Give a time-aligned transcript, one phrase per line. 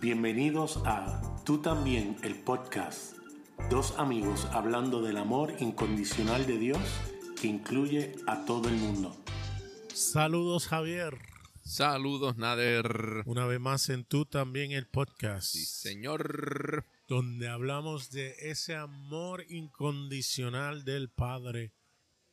[0.00, 3.16] Bienvenidos a Tú también, el podcast.
[3.68, 6.78] Dos amigos hablando del amor incondicional de Dios
[7.40, 9.16] que incluye a todo el mundo.
[9.92, 11.18] Saludos Javier.
[11.64, 13.24] Saludos Nader.
[13.26, 15.48] Una vez más en Tú también, el podcast.
[15.48, 16.86] Sí, señor.
[17.08, 21.72] Donde hablamos de ese amor incondicional del Padre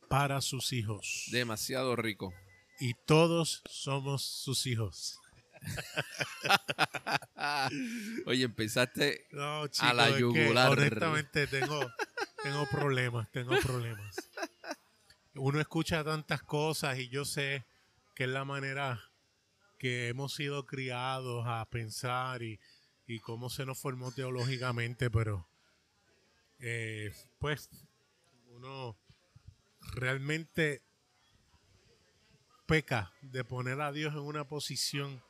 [0.07, 1.29] para sus hijos.
[1.31, 2.31] Demasiado rico.
[2.79, 5.19] Y todos somos sus hijos.
[8.25, 10.71] Oye, empezaste No, chico, a la es que yugular.
[10.71, 11.79] honestamente tengo,
[12.43, 14.15] tengo problemas, tengo problemas.
[15.35, 17.65] Uno escucha tantas cosas y yo sé
[18.15, 19.01] que es la manera
[19.77, 22.59] que hemos sido criados a pensar y,
[23.05, 25.47] y cómo se nos formó teológicamente, pero
[26.59, 27.69] eh, pues
[28.47, 28.97] uno
[29.93, 30.81] realmente
[32.65, 35.21] peca de poner a Dios en una posición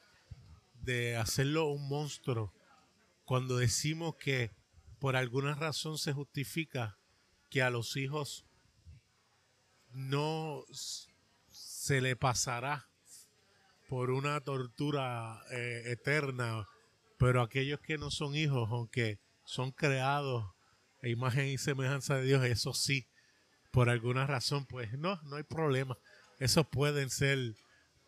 [0.86, 2.54] de hacerlo un monstruo
[3.26, 4.52] cuando decimos que
[5.00, 6.98] por alguna razón se justifica
[7.50, 8.46] que a los hijos
[9.92, 10.64] no
[11.50, 12.88] se le pasará
[13.88, 16.68] por una tortura eh, eterna,
[17.18, 20.46] pero aquellos que no son hijos, aunque son creados
[21.02, 23.08] a imagen y semejanza de Dios, eso sí,
[23.72, 25.98] por alguna razón, pues no, no hay problema.
[26.40, 27.56] Esos pueden ser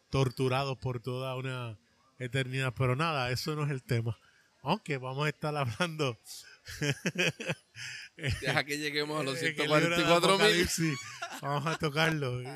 [0.10, 1.78] torturados por toda una
[2.20, 4.18] eternidad, pero nada, eso no es el tema.
[4.62, 6.20] Aunque vamos a estar hablando
[8.42, 10.98] Deja que lleguemos a los en el libro de 144 mil.
[11.42, 12.42] Vamos a tocarlo.
[12.42, 12.48] Y,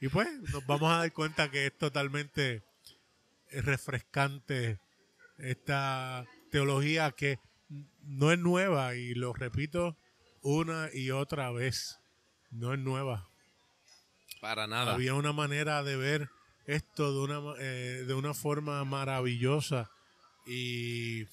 [0.00, 2.62] y pues nos vamos a dar cuenta que es totalmente
[3.50, 4.78] refrescante
[5.38, 7.38] esta teología que
[8.02, 9.96] no es nueva y lo repito
[10.42, 11.98] una y otra vez.
[12.50, 13.28] No es nueva.
[14.40, 14.94] Para nada.
[14.94, 16.30] Había una manera de ver
[16.66, 19.90] esto de una, eh, de una forma maravillosa
[20.46, 21.24] y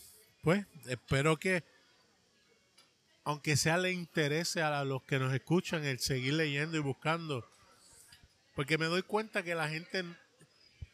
[0.41, 1.63] pues espero que
[3.23, 7.45] aunque sea le interese a los que nos escuchan el seguir leyendo y buscando
[8.55, 10.03] porque me doy cuenta que la gente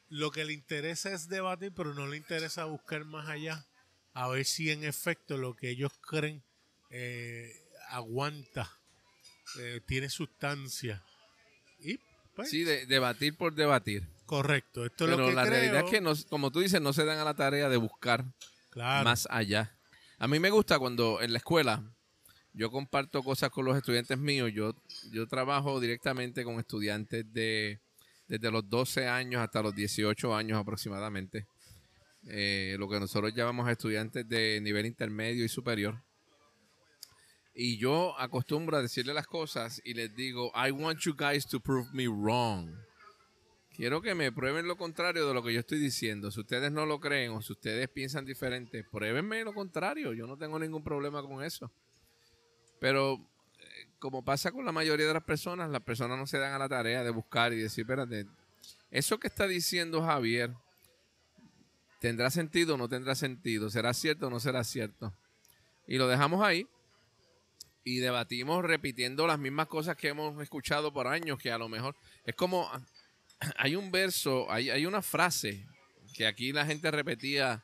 [0.10, 3.66] lo que le interesa es debatir pero no le interesa buscar más allá
[4.14, 6.44] a ver si en efecto lo que ellos creen
[6.90, 7.52] eh,
[7.90, 8.70] aguanta
[9.60, 11.04] eh, tiene sustancia
[11.80, 12.00] y
[12.36, 14.08] pues, Sí, de- debatir por debatir.
[14.26, 15.54] Correcto, esto es lo Pero que la creo.
[15.54, 18.26] realidad es que, no, como tú dices, no se dan a la tarea de buscar
[18.70, 19.78] Claro, más allá.
[20.18, 21.84] A mí me gusta cuando en la escuela
[22.54, 24.52] yo comparto cosas con los estudiantes míos.
[24.54, 24.76] Yo,
[25.12, 27.80] yo trabajo directamente con estudiantes de
[28.28, 31.46] desde los 12 años hasta los 18 años aproximadamente.
[32.26, 36.02] Eh, lo que nosotros llamamos estudiantes de nivel intermedio y superior.
[37.54, 41.60] Y yo acostumbro a decirle las cosas y les digo, I want you guys to
[41.60, 42.72] prove me wrong.
[43.76, 46.30] Quiero que me prueben lo contrario de lo que yo estoy diciendo.
[46.30, 50.14] Si ustedes no lo creen o si ustedes piensan diferente, pruébenme lo contrario.
[50.14, 51.72] Yo no tengo ningún problema con eso.
[52.80, 53.16] Pero
[53.58, 56.60] eh, como pasa con la mayoría de las personas, las personas no se dan a
[56.60, 58.28] la tarea de buscar y decir, espérate,
[58.92, 60.54] eso que está diciendo Javier,
[62.00, 63.72] ¿tendrá sentido o no tendrá sentido?
[63.72, 65.12] ¿Será cierto o no será cierto?
[65.88, 66.68] Y lo dejamos ahí
[67.84, 71.96] y debatimos repitiendo las mismas cosas que hemos escuchado por años, que a lo mejor
[72.24, 72.70] es como
[73.58, 75.66] hay un verso, hay, hay una frase
[76.14, 77.64] que aquí la gente repetía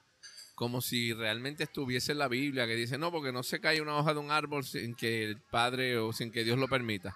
[0.55, 3.95] como si realmente estuviese en la Biblia, que dice, no, porque no se cae una
[3.95, 7.15] hoja de un árbol sin que el Padre o sin que Dios lo permita.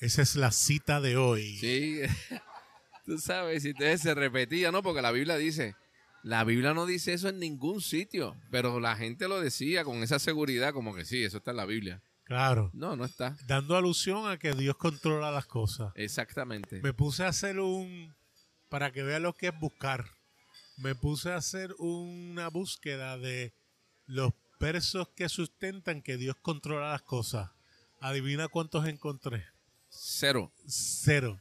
[0.00, 1.56] esa es la cita de hoy.
[1.56, 2.00] Sí,
[3.06, 4.82] tú sabes, y entonces se repetía, ¿no?
[4.82, 5.74] Porque la Biblia dice,
[6.22, 10.18] la Biblia no dice eso en ningún sitio, pero la gente lo decía con esa
[10.18, 12.02] seguridad, como que sí, eso está en la Biblia.
[12.32, 13.36] Claro, No, no está.
[13.46, 15.92] dando alusión a que Dios controla las cosas.
[15.96, 16.80] Exactamente.
[16.82, 18.14] Me puse a hacer un,
[18.70, 20.06] para que vean lo que es buscar,
[20.78, 23.52] me puse a hacer una búsqueda de
[24.06, 27.50] los versos que sustentan que Dios controla las cosas.
[28.00, 29.44] Adivina cuántos encontré.
[29.90, 30.52] Cero.
[30.66, 31.38] Cero.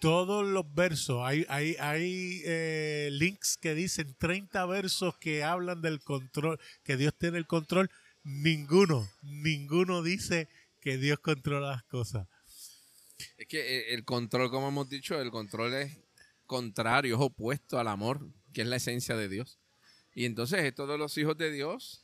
[0.00, 6.00] Todos los versos, hay, hay, hay eh, links que dicen 30 versos que hablan del
[6.00, 7.90] control, que Dios tiene el control.
[8.22, 10.48] Ninguno, ninguno dice
[10.80, 12.26] que Dios controla las cosas.
[13.36, 15.98] Es que eh, el control, como hemos dicho, el control es
[16.46, 18.20] contrario, es opuesto al amor,
[18.52, 19.58] que es la esencia de Dios.
[20.14, 22.02] Y entonces estos de los hijos de Dios,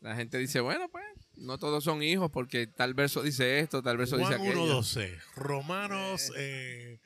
[0.00, 1.04] la gente dice, bueno, pues
[1.36, 4.80] no todos son hijos porque tal verso dice esto, tal verso dice Juan aquello.
[4.80, 7.00] 1.12, Romanos, eh,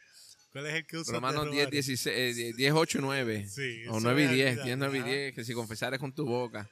[0.53, 1.15] ¿cuál es el que usa?
[1.15, 3.49] Romanos 10, 16, eh, 10, 10, 8 y 9.
[3.49, 5.11] Sí, o eso 9 y es 10, realidad, 10, 9 y ajá.
[5.11, 6.71] 10, que si confesares con tu boca.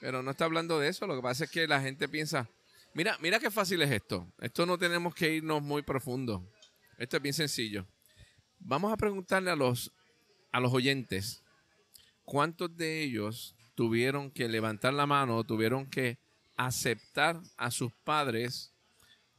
[0.00, 2.48] Pero no está hablando de eso, lo que pasa es que la gente piensa,
[2.94, 4.32] mira, mira qué fácil es esto.
[4.40, 6.48] Esto no tenemos que irnos muy profundo.
[6.98, 7.86] Esto es bien sencillo.
[8.58, 9.92] Vamos a preguntarle a los,
[10.52, 11.42] a los oyentes,
[12.24, 16.18] ¿cuántos de ellos tuvieron que levantar la mano, tuvieron que
[16.56, 18.74] aceptar a sus padres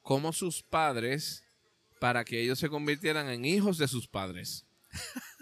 [0.01, 1.43] como sus padres
[1.99, 4.65] para que ellos se convirtieran en hijos de sus padres.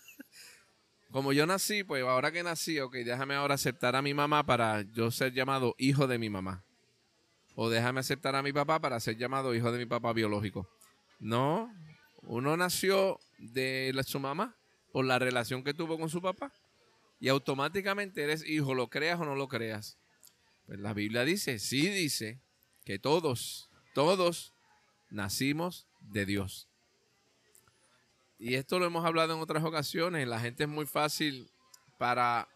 [1.17, 4.83] Como yo nací, pues ahora que nací, ok, déjame ahora aceptar a mi mamá para
[4.83, 6.63] yo ser llamado hijo de mi mamá.
[7.55, 10.69] O déjame aceptar a mi papá para ser llamado hijo de mi papá biológico.
[11.17, 11.73] No,
[12.21, 14.55] uno nació de su mamá
[14.93, 16.53] por la relación que tuvo con su papá.
[17.19, 19.97] Y automáticamente eres hijo, lo creas o no lo creas.
[20.67, 22.41] Pues la Biblia dice, sí dice,
[22.85, 24.53] que todos, todos
[25.09, 26.66] nacimos de Dios.
[28.39, 30.27] Y esto lo hemos hablado en otras ocasiones.
[30.27, 31.49] La gente es muy fácil
[31.97, 32.47] para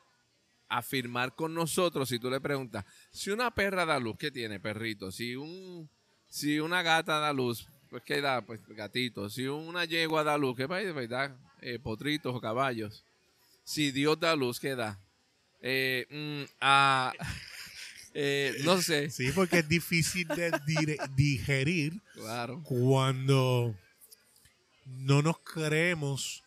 [0.69, 5.11] afirmar con nosotros si tú le preguntas, si una perra da luz, ¿qué tiene, perrito?
[5.11, 5.89] Si un
[6.29, 8.41] si una gata da luz, pues ¿qué da?
[8.41, 9.29] Pues gatito.
[9.29, 11.37] Si una yegua da luz, ¿qué pues, da?
[11.61, 13.03] Eh, potritos o caballos.
[13.65, 14.97] Si Dios da luz, ¿qué da?
[15.61, 17.13] Eh, mm, ah,
[18.13, 19.09] eh, no sé.
[19.09, 20.51] Sí, porque es difícil de
[21.15, 22.63] digerir claro.
[22.63, 23.75] cuando
[24.85, 26.43] no nos creemos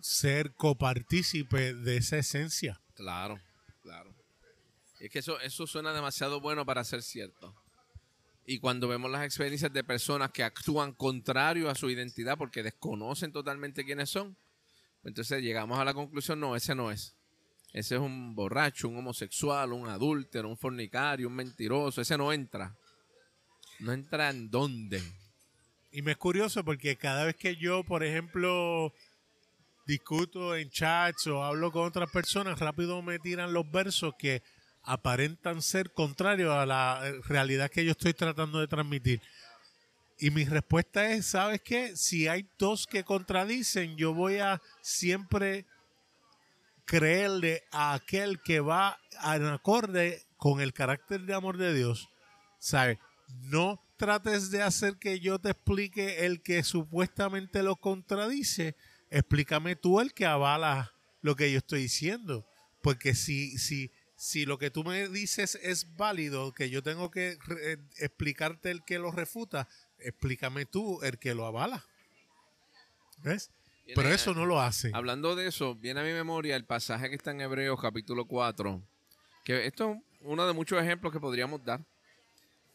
[0.00, 2.80] ser copartícipe de esa esencia.
[2.94, 3.40] Claro,
[3.82, 4.14] claro.
[4.98, 7.54] Es que eso, eso suena demasiado bueno para ser cierto.
[8.46, 13.32] Y cuando vemos las experiencias de personas que actúan contrario a su identidad porque desconocen
[13.32, 14.36] totalmente quiénes son,
[15.04, 17.14] entonces llegamos a la conclusión, no, ese no es.
[17.72, 22.00] Ese es un borracho, un homosexual, un adúltero, un fornicario, un mentiroso.
[22.00, 22.76] Ese no entra.
[23.78, 25.00] No entra en dónde.
[25.92, 28.92] Y me es curioso porque cada vez que yo, por ejemplo,
[29.86, 34.42] discuto en chats o hablo con otras personas, rápido me tiran los versos que
[34.82, 39.20] aparentan ser contrarios a la realidad que yo estoy tratando de transmitir.
[40.18, 41.96] Y mi respuesta es, ¿sabes qué?
[41.96, 45.66] Si hay dos que contradicen, yo voy a siempre
[46.84, 52.10] creerle a aquel que va en acorde con el carácter de amor de Dios.
[52.58, 52.98] ¿Sabes?
[53.28, 58.74] No trates de hacer que yo te explique el que supuestamente lo contradice.
[59.10, 62.46] Explícame tú el que avala lo que yo estoy diciendo.
[62.80, 67.36] Porque si, si, si lo que tú me dices es válido, que yo tengo que
[67.62, 69.68] eh, explicarte el que lo refuta,
[69.98, 71.84] explícame tú el que lo avala.
[73.18, 73.50] ¿Ves?
[73.94, 74.92] Pero eso no lo hace.
[74.94, 78.82] Hablando de eso, viene a mi memoria el pasaje que está en Hebreos capítulo 4,
[79.44, 81.84] que esto es uno de muchos ejemplos que podríamos dar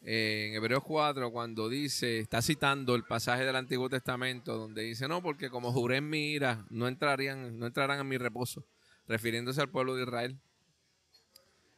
[0.08, 5.20] en Hebreos 4 cuando dice, está citando el pasaje del Antiguo Testamento donde dice, no,
[5.20, 8.64] porque como juré en mi ira, no, entrarían, no entrarán en mi reposo,
[9.08, 10.38] refiriéndose al pueblo de Israel.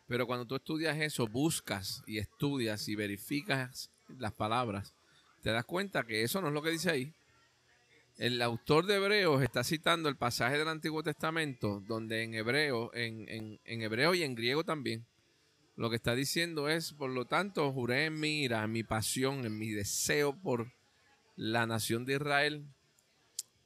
[0.07, 4.93] Pero cuando tú estudias eso, buscas y estudias y verificas las palabras,
[5.43, 7.15] te das cuenta que eso no es lo que dice ahí.
[8.19, 13.27] El autor de Hebreos está citando el pasaje del Antiguo Testamento, donde en hebreo, en,
[13.31, 15.07] en, en hebreo y en griego también,
[15.79, 19.47] lo que está diciendo es, por lo tanto, juré en mi ira, en mi pasión,
[19.47, 20.73] en mi deseo por
[21.37, 22.67] la nación de Israel,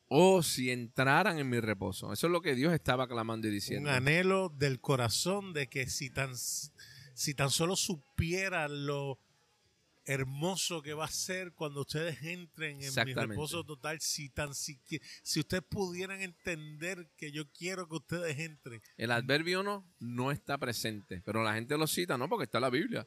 [0.09, 2.13] oh, si entraran en mi reposo.
[2.13, 3.89] Eso es lo que Dios estaba clamando y diciendo.
[3.89, 9.19] Un anhelo del corazón de que si tan, si tan solo supieran lo
[10.05, 14.01] hermoso que va a ser cuando ustedes entren en mi reposo total.
[14.01, 14.81] Si tan si,
[15.23, 18.81] si ustedes pudieran entender que yo quiero que ustedes entren.
[18.97, 22.71] El adverbio no, no está presente, pero la gente lo cita, no, porque está la
[22.71, 23.07] Biblia.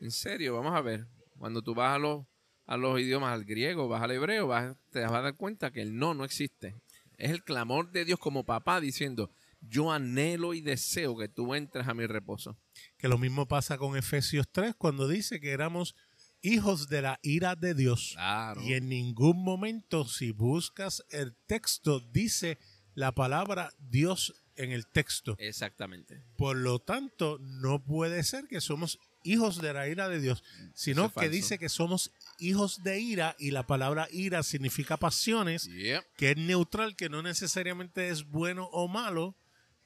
[0.00, 1.06] En serio, vamos a ver.
[1.38, 2.26] Cuando tú vas a los,
[2.66, 5.82] a los idiomas, al griego, vas al hebreo, vas, te vas a dar cuenta que
[5.82, 6.74] el no no existe.
[7.18, 11.86] Es el clamor de Dios como papá diciendo, yo anhelo y deseo que tú entres
[11.86, 12.56] a mi reposo.
[12.96, 15.94] Que lo mismo pasa con Efesios 3 cuando dice que éramos
[16.42, 18.16] hijos de la ira de Dios.
[18.64, 22.58] Y en ningún momento, si buscas el texto, dice
[22.94, 25.36] la palabra Dios en el texto.
[25.38, 26.22] Exactamente.
[26.36, 30.42] Por lo tanto, no puede ser que somos hijos de la ira de Dios,
[30.74, 35.68] sino que dice que somos hijos de ira y la palabra ira significa pasiones,
[36.16, 39.36] que es neutral, que no necesariamente es bueno o malo.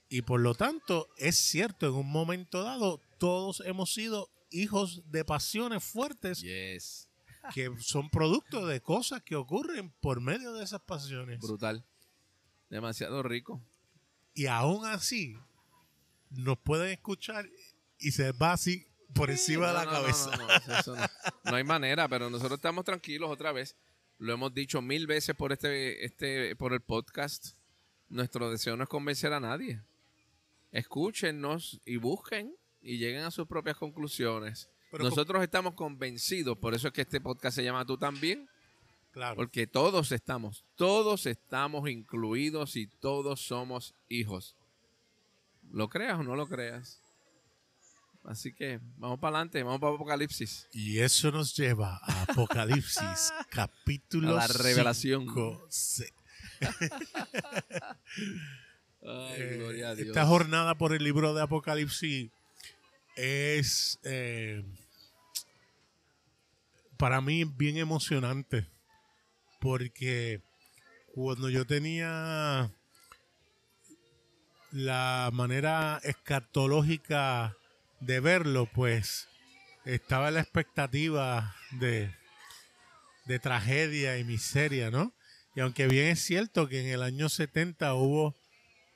[0.08, 5.24] Y por lo tanto, es cierto, en un momento dado, todos hemos sido hijos de
[5.24, 6.42] pasiones fuertes
[7.52, 11.40] que son producto de cosas que ocurren por medio de esas pasiones.
[11.40, 11.84] Brutal.
[12.70, 13.60] Demasiado rico.
[14.32, 15.36] Y aún así,
[16.30, 17.48] nos pueden escuchar
[17.98, 20.30] y se va así por encima de la cabeza.
[21.44, 23.76] No, hay manera, pero nosotros estamos tranquilos otra vez.
[24.18, 27.56] Lo hemos dicho mil veces por este, este, por el podcast.
[28.08, 29.82] Nuestro deseo no es convencer a nadie.
[30.72, 34.68] Escúchenos y busquen y lleguen a sus propias conclusiones.
[34.92, 38.48] Nosotros estamos convencidos, por eso es que este podcast se llama Tú también.
[39.10, 39.36] Claro.
[39.36, 44.54] Porque todos estamos, todos estamos incluidos y todos somos hijos.
[45.72, 47.00] ¿Lo creas o no lo creas?
[48.24, 50.68] Así que vamos para adelante, vamos para Apocalipsis.
[50.72, 55.22] Y eso nos lleva a Apocalipsis, capítulo A la revelación.
[55.22, 55.68] cinco.
[59.02, 60.08] Ay, Eh, gloria a Dios.
[60.08, 62.30] Esta jornada por el libro de Apocalipsis
[63.16, 64.62] es eh,
[66.96, 68.66] para mí bien emocionante
[69.60, 70.42] porque
[71.14, 72.70] cuando yo tenía
[74.72, 77.56] la manera escatológica
[78.00, 79.28] de verlo, pues
[79.86, 82.14] estaba la expectativa de,
[83.24, 85.14] de tragedia y miseria, ¿no?
[85.54, 88.36] Y aunque bien es cierto que en el año 70 hubo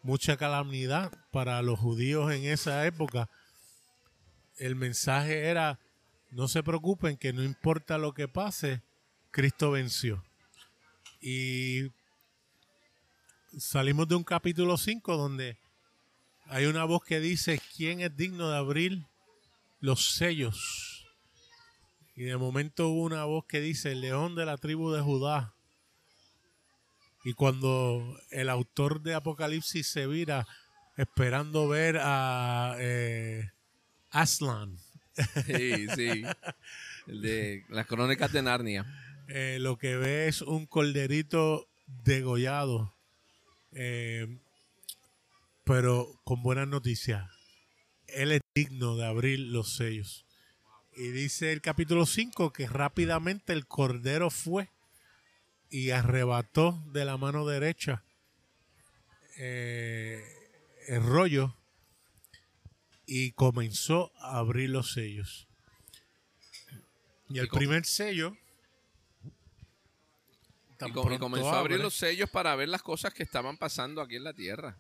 [0.03, 3.31] mucha calamidad para los judíos en esa época,
[4.59, 5.79] el mensaje era,
[6.31, 8.83] no se preocupen, que no importa lo que pase,
[9.31, 10.25] Cristo venció.
[11.21, 11.91] Y
[13.57, 15.59] salimos de un capítulo 5 donde
[16.47, 19.07] hay una voz que dice, ¿quién es digno de abrir
[19.81, 21.07] los sellos?
[22.15, 25.55] Y de momento hubo una voz que dice, el león de la tribu de Judá.
[27.25, 30.47] Y cuando el autor de Apocalipsis se vira
[30.97, 33.53] esperando ver a eh,
[34.11, 34.77] Aslan,
[35.47, 36.23] Sí, sí.
[37.09, 38.87] El de las crónicas de Narnia.
[39.29, 41.69] eh, lo que ve es un corderito
[42.05, 42.95] degollado.
[43.73, 44.39] Eh,
[45.65, 47.29] pero con buenas noticias.
[48.07, 50.25] Él es digno de abrir los sellos.
[50.97, 54.71] Y dice el capítulo 5 que rápidamente el cordero fue
[55.71, 58.03] y arrebató de la mano derecha
[59.37, 60.25] eh,
[60.89, 61.55] el rollo
[63.09, 65.49] y comenzó a abrir los sellos.
[67.31, 68.37] Y el Y primer sello
[70.79, 74.17] Y, comenzó a abrir abre, los sellos para ver las cosas que estaban pasando aquí
[74.17, 74.79] en la tierra.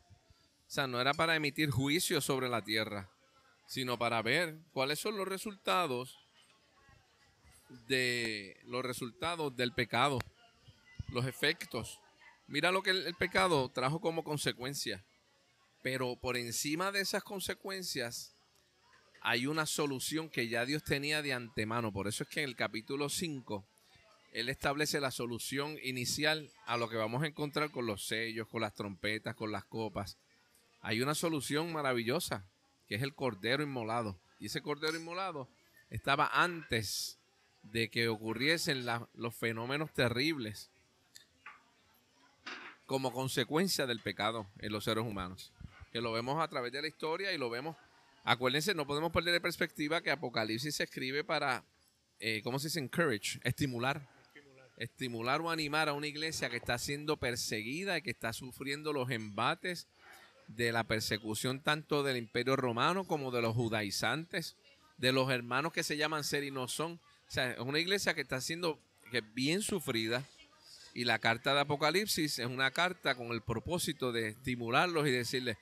[0.66, 3.10] O sea, no era para emitir juicio sobre la tierra,
[3.66, 6.18] sino para ver cuáles son los resultados
[7.88, 10.18] de los resultados del pecado,
[11.08, 11.98] los efectos.
[12.46, 15.02] Mira lo que el, el pecado trajo como consecuencia.
[15.90, 18.36] Pero por encima de esas consecuencias
[19.22, 21.94] hay una solución que ya Dios tenía de antemano.
[21.94, 23.64] Por eso es que en el capítulo 5
[24.34, 28.60] él establece la solución inicial a lo que vamos a encontrar con los sellos, con
[28.60, 30.18] las trompetas, con las copas.
[30.82, 32.44] Hay una solución maravillosa,
[32.86, 34.20] que es el cordero inmolado.
[34.38, 35.48] Y ese cordero inmolado
[35.88, 37.18] estaba antes
[37.62, 40.70] de que ocurriesen los fenómenos terribles
[42.84, 45.50] como consecuencia del pecado en los seres humanos.
[45.92, 47.76] Que lo vemos a través de la historia y lo vemos.
[48.24, 51.64] Acuérdense, no podemos perder de perspectiva que Apocalipsis se escribe para,
[52.20, 52.80] eh, ¿cómo se dice?
[52.80, 54.06] Encourage, estimular.
[54.76, 59.10] Estimular o animar a una iglesia que está siendo perseguida y que está sufriendo los
[59.10, 59.88] embates
[60.46, 64.56] de la persecución tanto del imperio romano como de los judaizantes,
[64.96, 67.00] de los hermanos que se llaman ser y no son.
[67.28, 68.80] O sea, es una iglesia que está siendo
[69.10, 70.24] que bien sufrida
[70.94, 75.56] y la carta de Apocalipsis es una carta con el propósito de estimularlos y decirles,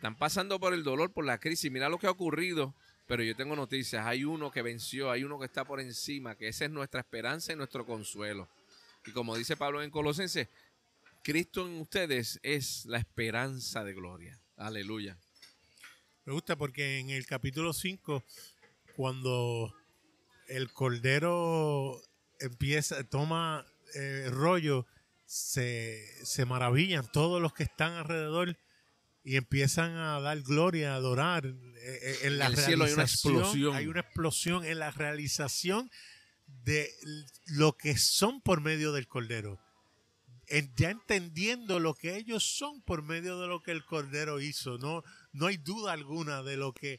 [0.00, 2.74] están pasando por el dolor, por la crisis, mira lo que ha ocurrido,
[3.06, 6.48] pero yo tengo noticias, hay uno que venció, hay uno que está por encima, que
[6.48, 8.48] esa es nuestra esperanza y nuestro consuelo.
[9.04, 10.48] Y como dice Pablo en Colosenses,
[11.22, 14.40] Cristo en ustedes es la esperanza de gloria.
[14.56, 15.18] Aleluya.
[16.24, 18.24] Me gusta porque en el capítulo 5,
[18.96, 19.74] cuando
[20.48, 22.00] el cordero
[22.38, 24.86] empieza, toma eh, rollo,
[25.26, 28.56] se, se maravillan todos los que están alrededor
[29.22, 31.46] y empiezan a dar gloria, a adorar.
[31.46, 33.76] eh, eh, en la En el cielo hay una explosión.
[33.76, 35.90] Hay una explosión en la realización
[36.64, 36.90] de
[37.46, 39.60] lo que son por medio del cordero.
[40.48, 44.78] En- ya entendiendo lo que ellos son por medio de lo que el cordero hizo.
[44.78, 46.98] No, no hay duda alguna de lo que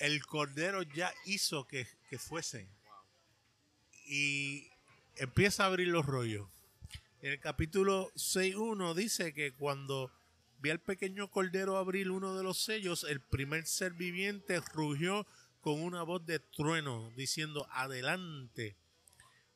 [0.00, 2.68] el cordero ya hizo que, que fuesen.
[4.06, 4.68] Y
[5.16, 6.48] empieza a abrir los rollos.
[7.22, 10.10] En el capítulo 6.1 dice que cuando
[10.60, 15.26] vi al pequeño cordero abrir uno de los sellos, el primer ser viviente rugió
[15.60, 18.76] con una voz de trueno, diciendo, adelante.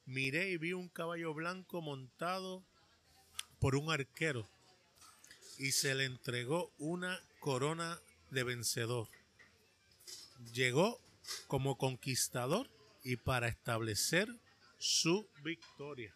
[0.07, 2.65] Miré y vi un caballo blanco montado
[3.59, 4.49] por un arquero
[5.59, 9.09] y se le entregó una corona de vencedor.
[10.53, 11.01] Llegó
[11.47, 12.69] como conquistador
[13.03, 14.29] y para establecer
[14.79, 16.15] su victoria.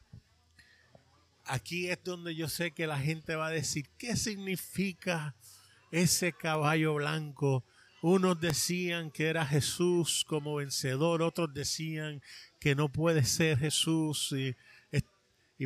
[1.49, 5.35] Aquí es donde yo sé que la gente va a decir, ¿qué significa
[5.91, 7.65] ese caballo blanco?
[8.03, 12.23] Unos decían que era Jesús como vencedor, otros decían
[12.61, 14.55] que no puede ser Jesús y,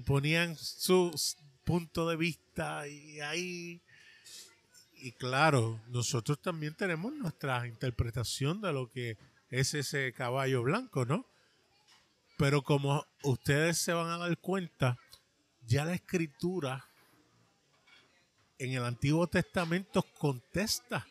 [0.02, 1.14] ponían su
[1.64, 3.82] punto de vista y ahí
[5.02, 9.18] y claro, nosotros también tenemos nuestra interpretación de lo que
[9.50, 11.26] es ese caballo blanco, ¿no?
[12.38, 14.96] Pero como ustedes se van a dar cuenta,
[15.66, 16.86] ya la escritura
[18.58, 21.06] en el Antiguo Testamento contesta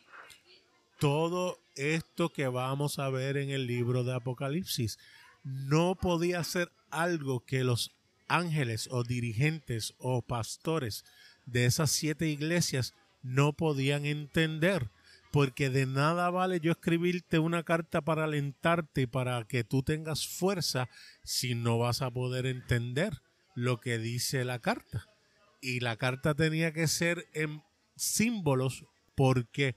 [0.98, 4.98] todo esto que vamos a ver en el libro de Apocalipsis.
[5.42, 7.92] No podía ser algo que los
[8.28, 11.04] ángeles o dirigentes o pastores
[11.44, 14.90] de esas siete iglesias no podían entender.
[15.30, 20.26] Porque de nada vale yo escribirte una carta para alentarte y para que tú tengas
[20.26, 20.88] fuerza
[21.24, 23.22] si no vas a poder entender
[23.54, 25.08] lo que dice la carta.
[25.60, 27.62] Y la carta tenía que ser en
[27.96, 29.76] símbolos porque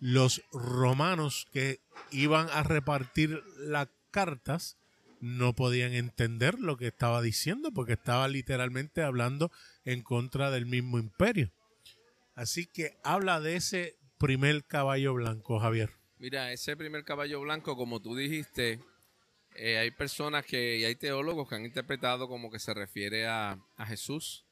[0.00, 4.76] los romanos que iban a repartir las cartas
[5.20, 9.52] no podían entender lo que estaba diciendo porque estaba literalmente hablando
[9.84, 11.52] en contra del mismo imperio.
[12.34, 15.90] Así que habla de ese primer caballo blanco, Javier.
[16.18, 18.80] Mira, ese primer caballo blanco, como tú dijiste,
[19.56, 23.58] eh, hay personas que, y hay teólogos que han interpretado como que se refiere a,
[23.76, 24.44] a Jesús,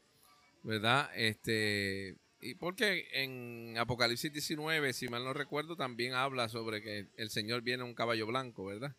[0.62, 1.10] ¿verdad?
[1.14, 7.30] Este, y porque en Apocalipsis 19, si mal no recuerdo, también habla sobre que el
[7.30, 8.94] Señor viene en un caballo blanco, ¿verdad?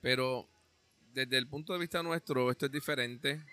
[0.00, 0.48] Pero
[1.12, 3.44] desde el punto de vista nuestro, esto es diferente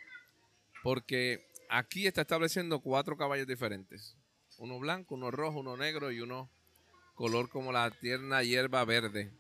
[0.84, 4.16] porque aquí está estableciendo cuatro caballos diferentes.
[4.58, 6.50] Uno blanco, uno rojo, uno negro y uno
[7.16, 9.32] color como la tierna hierba verde.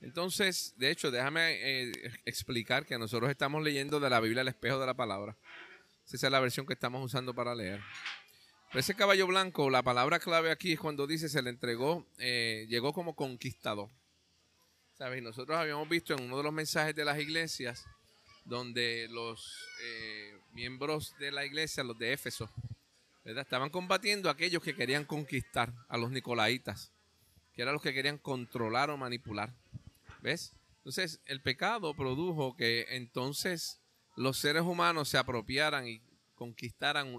[0.00, 1.92] Entonces, de hecho, déjame eh,
[2.24, 5.36] explicar que nosotros estamos leyendo de la Biblia el espejo de la palabra.
[6.06, 7.80] Esa es la versión que estamos usando para leer.
[8.68, 12.66] Pero ese caballo blanco, la palabra clave aquí es cuando dice se le entregó, eh,
[12.68, 13.90] llegó como conquistador.
[14.92, 15.22] ¿Sabes?
[15.22, 17.84] Nosotros habíamos visto en uno de los mensajes de las iglesias,
[18.44, 22.50] donde los eh, miembros de la iglesia, los de Éfeso,
[23.24, 23.42] ¿verdad?
[23.42, 26.92] estaban combatiendo a aquellos que querían conquistar, a los nicolaitas,
[27.54, 29.54] que eran los que querían controlar o manipular.
[30.78, 33.80] Entonces, el pecado produjo que entonces
[34.16, 36.02] los seres humanos se apropiaran y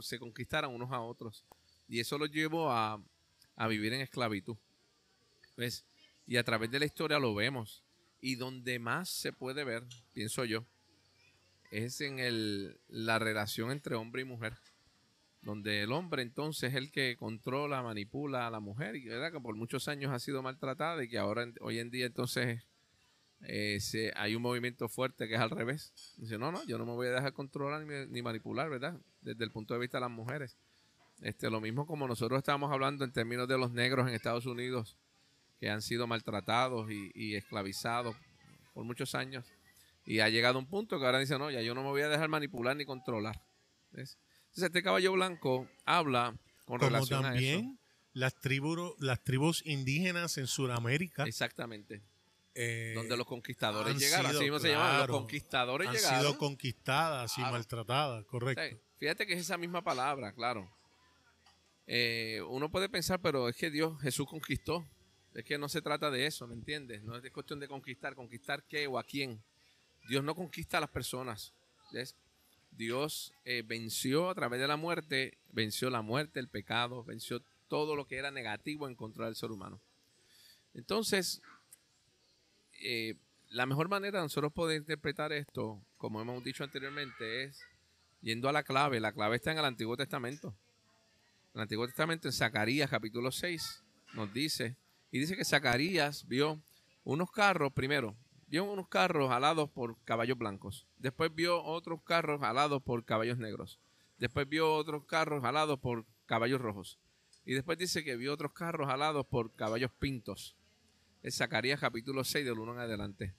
[0.02, 1.46] se conquistaran unos a otros.
[1.88, 3.02] Y eso los llevó a,
[3.56, 4.58] a vivir en esclavitud.
[5.58, 5.86] ¿Ves?
[6.26, 7.84] Y a través de la historia lo vemos.
[8.22, 10.66] Y donde más se puede ver, pienso yo,
[11.72, 14.58] es en el, la relación entre hombre y mujer.
[15.42, 19.32] Donde el hombre entonces es el que controla, manipula a la mujer, y ¿verdad?
[19.32, 22.62] que por muchos años ha sido maltratada y que ahora hoy en día entonces
[23.42, 23.80] eh,
[24.16, 25.94] hay un movimiento fuerte que es al revés.
[26.18, 29.00] Dice, no, no, yo no me voy a dejar controlar ni, manipular, ¿verdad?
[29.22, 30.58] Desde el punto de vista de las mujeres.
[31.22, 34.98] Este, lo mismo como nosotros estamos hablando en términos de los negros en Estados Unidos,
[35.60, 38.16] que han sido maltratados y, esclavizados
[38.74, 39.46] por muchos años.
[40.06, 42.10] Y ha llegado un punto que ahora dice, no, ya yo no me voy a
[42.10, 43.42] dejar manipular ni controlar.
[43.92, 44.18] Entonces,
[44.56, 47.64] este caballo blanco habla con relación a eso.
[48.14, 51.26] Las tribus, las tribus indígenas en Sudamérica.
[51.26, 52.02] Exactamente
[52.56, 56.20] eh, donde los conquistadores llegaron, así se llaman, los conquistadores han llegaron.
[56.20, 58.80] sido conquistadas y maltratadas, correcto.
[58.98, 60.70] fíjate que es esa misma palabra, claro.
[61.88, 64.86] Eh, uno puede pensar, pero es que Dios, Jesús conquistó.
[65.34, 67.04] Es que no se trata de eso, ¿me entiendes?
[67.04, 69.42] No es cuestión de conquistar, conquistar qué o a quién.
[70.08, 71.54] Dios no conquista a las personas.
[72.72, 77.96] Dios eh, venció a través de la muerte, venció la muerte, el pecado, venció todo
[77.96, 79.82] lo que era negativo en contra del ser humano.
[80.74, 81.42] Entonces,
[82.82, 83.16] eh,
[83.50, 87.60] la mejor manera de nosotros poder interpretar esto, como hemos dicho anteriormente, es
[88.22, 89.00] yendo a la clave.
[89.00, 90.56] La clave está en el Antiguo Testamento.
[91.54, 94.78] En el Antiguo Testamento, en Zacarías capítulo 6, nos dice,
[95.12, 96.62] y dice que Zacarías vio
[97.04, 98.16] unos carros, primero,
[98.48, 100.86] vio unos carros alados por caballos blancos.
[100.98, 103.80] Después vio otros carros alados por caballos negros.
[104.20, 107.00] Después vio otros carros alados por caballos rojos.
[107.46, 110.56] Y después dice que vio otros carros alados por caballos pintos
[111.22, 113.34] es Zacarías capítulo 6 del 1 en adelante.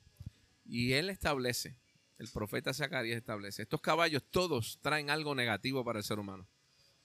[0.65, 1.77] Y él establece,
[2.19, 6.47] el profeta Zacarías establece, estos caballos todos traen algo negativo para el ser humano.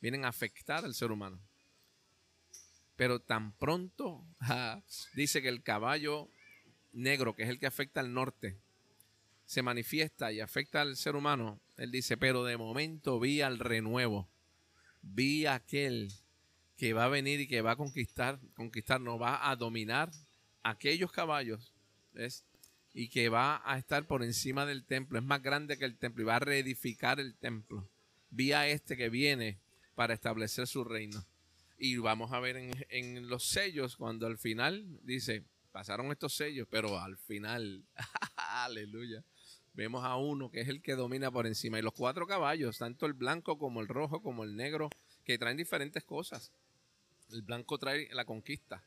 [0.01, 1.39] Vienen a afectar al ser humano.
[2.95, 4.25] Pero tan pronto
[5.13, 6.29] dice que el caballo
[6.93, 8.57] negro, que es el que afecta al norte,
[9.45, 14.27] se manifiesta y afecta al ser humano, él dice, pero de momento vi al renuevo,
[15.01, 16.11] vi aquel
[16.77, 20.11] que va a venir y que va a conquistar, conquistar, no va a dominar
[20.65, 21.71] aquellos caballos
[22.93, 26.23] y que va a estar por encima del templo, es más grande que el templo
[26.23, 27.87] y va a reedificar el templo.
[28.31, 29.59] Vía este que viene
[29.93, 31.23] para establecer su reino.
[31.77, 32.57] Y vamos a ver
[32.89, 37.85] en los sellos, cuando al final dice, pasaron estos sellos, pero al final,
[38.35, 39.23] aleluya,
[39.73, 41.77] vemos a uno que es el que domina por encima.
[41.77, 44.89] Y los cuatro caballos, tanto el blanco como el rojo como el negro,
[45.23, 46.53] que traen diferentes cosas.
[47.29, 48.83] El blanco trae la conquista,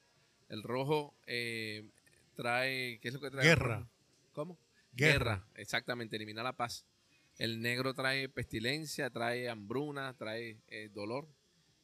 [0.48, 1.88] el rojo eh,
[2.34, 3.44] trae, ¿qué es lo que trae?
[3.44, 3.88] Guerra.
[4.32, 4.58] ¿Cómo?
[4.92, 5.46] Guerra.
[5.54, 6.86] exactamente, elimina la paz.
[7.36, 11.28] El negro trae pestilencia, trae hambruna, trae eh, dolor.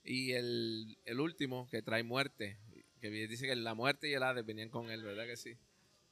[0.02, 2.58] Y el, el último que trae muerte,
[3.00, 5.56] que dice que la muerte y el Hades venían con él, ¿verdad que sí?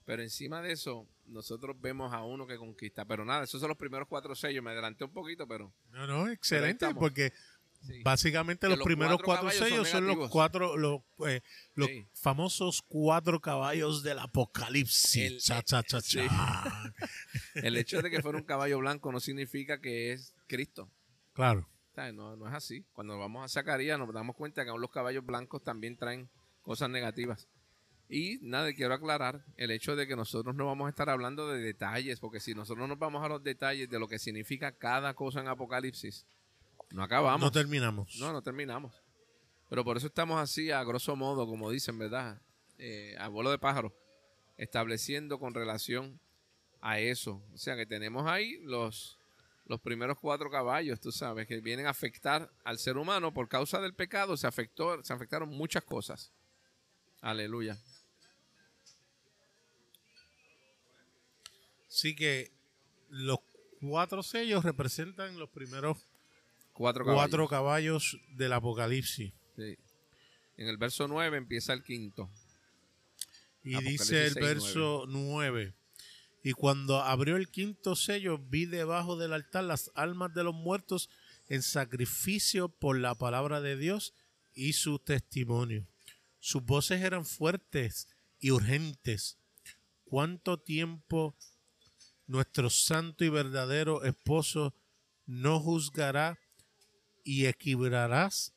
[0.05, 3.05] Pero encima de eso, nosotros vemos a uno que conquista.
[3.05, 4.63] Pero nada, esos son los primeros cuatro sellos.
[4.63, 5.73] Me adelanté un poquito, pero.
[5.91, 7.33] No, no, excelente, porque
[7.87, 8.03] sí.
[8.03, 11.41] básicamente los, los primeros cuatro cuatro caballos son sellos son, los cuatro, los, eh,
[11.75, 12.07] los Sí.
[12.15, 15.17] famosos cuatro caballos del apocalipsis.
[15.33, 16.19] El- cha, cha, cha, sí.
[16.27, 16.93] cha.
[17.55, 20.89] El hecho de que fuera un caballo blanco no significa que es Cristo.
[21.33, 21.69] Claro.
[22.15, 22.85] No, no es así.
[22.95, 26.29] Cuando vamos a Zacarías nos damos cuenta que aún los caballos blancos también traen
[26.63, 27.49] cosas negativas.
[28.09, 31.61] Y nada, quiero aclarar el hecho de que nosotros no vamos a estar hablando de
[31.61, 35.41] detalles, porque si nosotros nos vamos a los detalles de lo que significa cada cosa
[35.41, 36.27] en Apocalipsis,
[36.93, 37.41] no acabamos.
[37.41, 38.17] No terminamos.
[38.19, 38.93] No, no terminamos.
[39.69, 42.41] Pero por eso estamos así, a grosso modo, como dicen, ¿verdad?
[42.79, 43.97] Eh, a vuelo de pájaro,
[44.59, 46.21] estableciendo con relación
[46.83, 47.43] a eso.
[47.55, 49.19] O sea que tenemos ahí los,
[49.65, 53.81] los primeros cuatro caballos, tú sabes, que vienen a afectar al ser humano por causa
[53.81, 54.37] del pecado.
[54.37, 56.33] Se, afectó, se afectaron muchas cosas.
[57.23, 57.79] Aleluya.
[61.89, 62.53] Así que
[63.09, 63.39] los
[63.81, 65.99] cuatro sellos representan los primeros
[66.73, 67.21] Cuatro caballos.
[67.21, 69.33] cuatro caballos del apocalipsis.
[69.57, 69.77] Sí.
[70.57, 72.31] En el verso 9 empieza el quinto.
[73.63, 75.75] Y Apocalipsis dice el 6, verso 9.
[76.43, 81.09] Y cuando abrió el quinto sello, vi debajo del altar las almas de los muertos
[81.49, 84.15] en sacrificio por la palabra de Dios
[84.55, 85.87] y su testimonio.
[86.41, 88.09] Sus voces eran fuertes
[88.41, 89.39] y urgentes.
[90.05, 91.37] ¿Cuánto tiempo
[92.27, 94.75] nuestro santo y verdadero esposo
[95.27, 96.39] no juzgará
[97.25, 98.53] y equilibrarás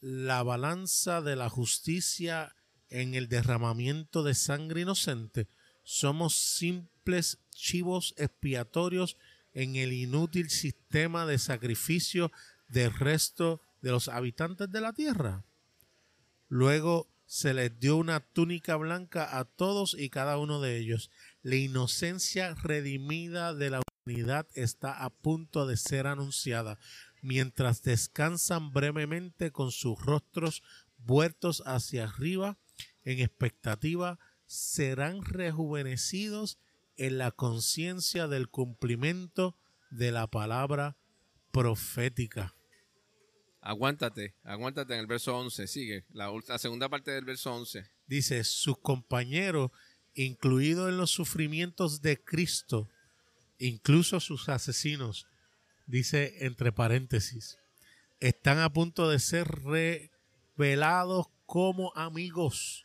[0.00, 2.54] la balanza de la justicia
[2.88, 5.48] en el derramamiento de sangre inocente.
[5.82, 9.16] Somos simples chivos expiatorios
[9.52, 12.30] en el inútil sistema de sacrificio
[12.68, 15.44] del resto de los habitantes de la tierra.
[16.48, 21.10] Luego se les dio una túnica blanca a todos y cada uno de ellos.
[21.42, 26.78] La inocencia redimida de la humanidad está a punto de ser anunciada,
[27.24, 30.62] mientras descansan brevemente con sus rostros
[30.98, 32.58] vueltos hacia arriba
[33.02, 36.58] en expectativa, serán rejuvenecidos
[36.98, 39.56] en la conciencia del cumplimiento
[39.90, 40.98] de la palabra
[41.50, 42.54] profética.
[43.62, 45.66] Aguántate, aguántate en el verso 11.
[45.66, 47.86] Sigue, la, segunda parte del verso 11.
[48.06, 49.70] dice, sus compañeros,
[50.12, 52.90] incluidos en los sufrimientos de Cristo,
[53.58, 55.26] incluso sus asesinos,
[55.86, 57.58] dice entre paréntesis,
[58.20, 59.46] están a punto de ser
[60.56, 62.84] revelados como amigos.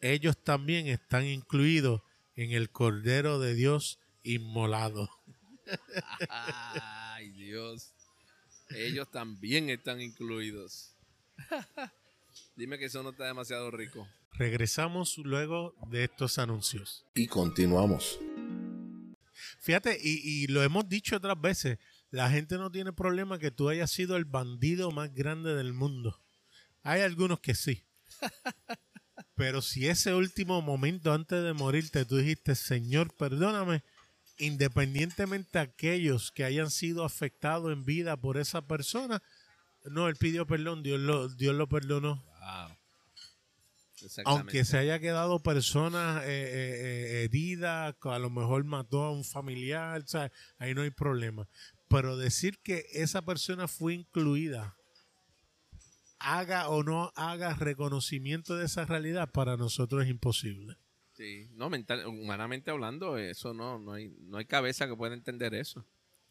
[0.00, 2.02] Ellos también están incluidos
[2.34, 5.08] en el Cordero de Dios inmolado.
[6.28, 7.92] Ay, Dios.
[8.70, 10.94] Ellos también están incluidos.
[12.56, 14.08] Dime que eso no está demasiado rico.
[14.32, 17.04] Regresamos luego de estos anuncios.
[17.14, 18.18] Y continuamos.
[19.60, 21.78] Fíjate, y, y lo hemos dicho otras veces,
[22.12, 26.20] la gente no tiene problema que tú hayas sido el bandido más grande del mundo.
[26.82, 27.84] Hay algunos que sí.
[29.34, 33.82] Pero si ese último momento antes de morirte tú dijiste, Señor, perdóname,
[34.36, 39.22] independientemente de aquellos que hayan sido afectados en vida por esa persona,
[39.86, 42.22] no, él pidió perdón, Dios lo, Dios lo perdonó.
[42.40, 42.76] Wow.
[44.26, 49.24] Aunque se haya quedado personas eh, eh, eh, heridas, a lo mejor mató a un
[49.24, 50.30] familiar, ¿sabes?
[50.58, 51.48] ahí no hay problema.
[51.92, 54.78] Pero decir que esa persona fue incluida,
[56.18, 60.78] haga o no haga reconocimiento de esa realidad, para nosotros es imposible.
[61.12, 65.52] Sí, no, mental, humanamente hablando, eso no, no hay, no hay cabeza que pueda entender
[65.52, 65.84] eso.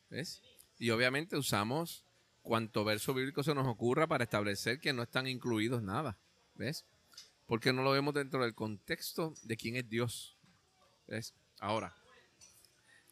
[0.10, 0.42] ¿Ves?
[0.80, 2.06] Y obviamente usamos
[2.42, 6.18] cuanto verso bíblico se nos ocurra para establecer que no están incluidos nada.
[6.56, 6.88] ¿Ves?
[7.46, 10.40] Porque no lo vemos dentro del contexto de quién es Dios.
[11.06, 11.36] ¿Ves?
[11.60, 11.96] Ahora,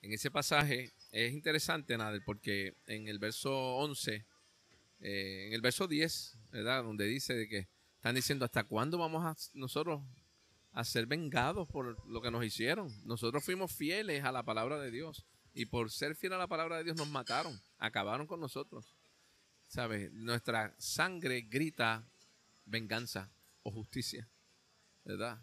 [0.02, 4.26] en ese pasaje es interesante, Nader, porque en el verso 11,
[5.00, 6.84] eh, en el verso 10, ¿verdad?
[6.84, 10.02] Donde dice de que están diciendo, ¿hasta cuándo vamos a nosotros
[10.72, 12.94] a ser vengados por lo que nos hicieron?
[13.06, 16.78] Nosotros fuimos fieles a la palabra de Dios y por ser fieles a la palabra
[16.78, 18.96] de Dios nos mataron, acabaron con nosotros.
[19.68, 20.12] ¿Sabes?
[20.14, 22.08] Nuestra sangre grita
[22.66, 23.32] venganza
[23.64, 24.28] o justicia,
[25.04, 25.40] ¿verdad?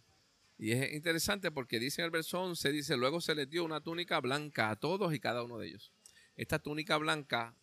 [0.58, 3.80] Y es interesante porque dice en el verso 11, dice, luego se les dio una
[3.80, 5.92] túnica blanca a todos y cada uno de ellos.
[6.36, 7.54] Esta túnica blanca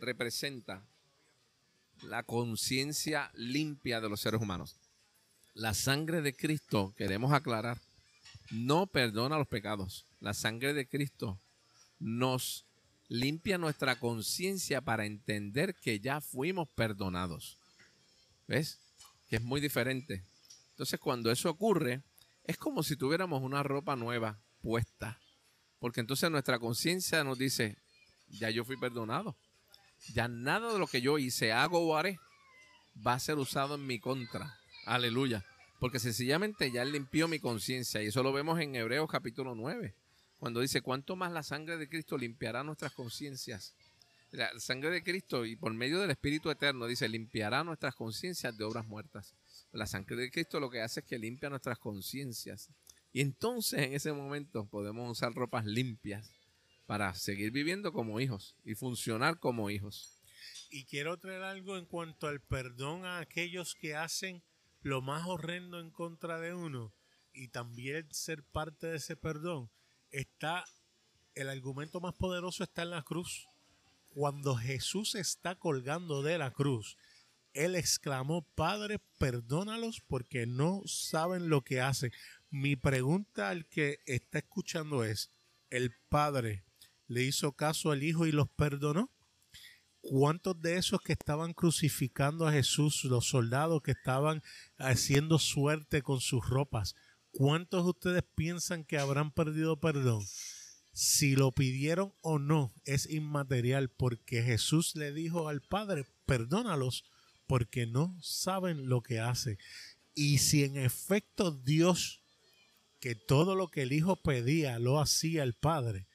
[0.00, 0.86] representa
[2.02, 4.76] la conciencia limpia de los seres humanos.
[5.54, 7.78] La sangre de Cristo, queremos aclarar,
[8.50, 10.06] no perdona los pecados.
[10.20, 11.40] La sangre de Cristo
[11.98, 12.64] nos
[13.08, 17.58] limpia nuestra conciencia para entender que ya fuimos perdonados.
[18.46, 18.78] ¿Ves?
[19.28, 20.24] Que es muy diferente.
[20.80, 22.00] Entonces cuando eso ocurre,
[22.42, 25.20] es como si tuviéramos una ropa nueva puesta.
[25.78, 27.76] Porque entonces nuestra conciencia nos dice,
[28.28, 29.36] ya yo fui perdonado.
[30.14, 32.18] Ya nada de lo que yo hice, hago o haré
[33.06, 34.58] va a ser usado en mi contra.
[34.86, 35.44] Aleluya.
[35.80, 38.02] Porque sencillamente ya limpió mi conciencia.
[38.02, 39.94] Y eso lo vemos en Hebreos capítulo 9.
[40.38, 43.74] Cuando dice, ¿cuánto más la sangre de Cristo limpiará nuestras conciencias?
[44.30, 48.64] La sangre de Cristo y por medio del Espíritu Eterno dice, limpiará nuestras conciencias de
[48.64, 49.34] obras muertas.
[49.72, 52.68] La sangre de Cristo lo que hace es que limpia nuestras conciencias.
[53.12, 56.32] Y entonces en ese momento podemos usar ropas limpias
[56.86, 60.20] para seguir viviendo como hijos y funcionar como hijos.
[60.70, 64.42] Y quiero traer algo en cuanto al perdón a aquellos que hacen
[64.82, 66.92] lo más horrendo en contra de uno
[67.32, 69.70] y también ser parte de ese perdón.
[70.10, 70.64] Está
[71.34, 73.46] el argumento más poderoso está en la cruz.
[74.10, 76.96] Cuando Jesús está colgando de la cruz,
[77.52, 82.12] él exclamó, Padre, perdónalos porque no saben lo que hacen.
[82.50, 85.30] Mi pregunta al que está escuchando es,
[85.70, 86.64] ¿el Padre
[87.06, 89.10] le hizo caso al Hijo y los perdonó?
[90.00, 94.42] ¿Cuántos de esos que estaban crucificando a Jesús, los soldados que estaban
[94.78, 96.94] haciendo suerte con sus ropas,
[97.32, 100.24] cuántos de ustedes piensan que habrán perdido perdón?
[100.92, 107.04] Si lo pidieron o no es inmaterial porque Jesús le dijo al Padre, perdónalos
[107.50, 109.58] porque no saben lo que hacen.
[110.14, 112.22] Y si en efecto Dios,
[113.00, 116.06] que todo lo que el Hijo pedía lo hacía el Padre,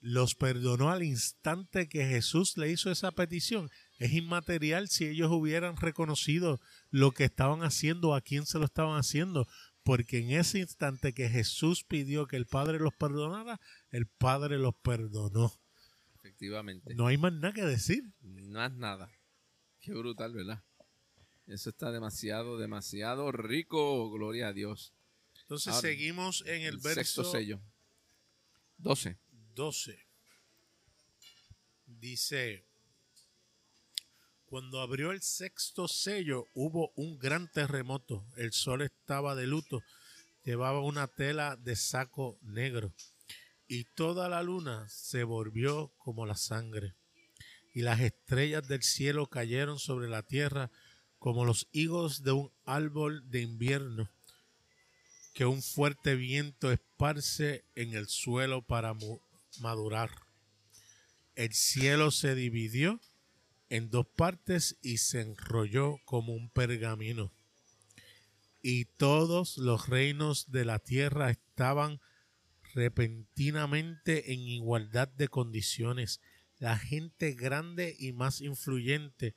[0.00, 3.70] los perdonó al instante que Jesús le hizo esa petición.
[4.00, 8.98] Es inmaterial si ellos hubieran reconocido lo que estaban haciendo, a quién se lo estaban
[8.98, 9.46] haciendo,
[9.84, 14.74] porque en ese instante que Jesús pidió que el Padre los perdonara, el Padre los
[14.74, 15.52] perdonó.
[16.16, 16.96] Efectivamente.
[16.96, 18.12] No hay más nada que decir.
[18.22, 19.08] No es nada.
[19.80, 20.62] Qué brutal, ¿verdad?
[21.46, 24.10] Eso está demasiado, demasiado rico.
[24.10, 24.92] Gloria a Dios.
[25.40, 27.60] Entonces seguimos en el, verso sexto sello.
[28.78, 29.18] 12.
[29.54, 30.06] 12.
[31.86, 32.64] Dice,
[34.46, 38.24] cuando abrió el sexto sello hubo un gran terremoto.
[38.36, 39.82] El sol estaba de luto,
[40.44, 42.94] llevaba una tela de saco negro
[43.66, 46.94] y toda la luna se volvió como la sangre
[47.72, 50.70] y las estrellas del cielo cayeron sobre la tierra
[51.18, 54.10] como los higos de un árbol de invierno
[55.34, 58.94] que un fuerte viento esparce en el suelo para
[59.60, 60.10] madurar.
[61.34, 63.00] El cielo se dividió
[63.68, 67.32] en dos partes y se enrolló como un pergamino.
[68.62, 72.00] Y todos los reinos de la tierra estaban
[72.74, 76.20] repentinamente en igualdad de condiciones.
[76.60, 79.34] La gente grande y más influyente,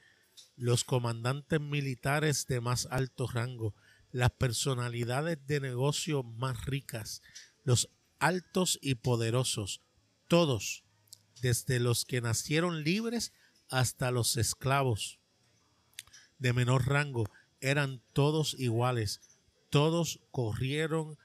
[0.58, 3.74] los comandantes militares de más alto rango,
[4.12, 7.22] las personalidades de negocio más ricas,
[7.64, 9.82] los altos y poderosos,
[10.28, 10.84] todos,
[11.42, 13.32] desde los que nacieron libres
[13.70, 15.20] hasta los esclavos
[16.40, 17.24] de menor rango,
[17.62, 19.22] eran todos iguales.
[19.70, 21.18] Todos corrieron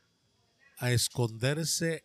[0.79, 2.05] a esconderse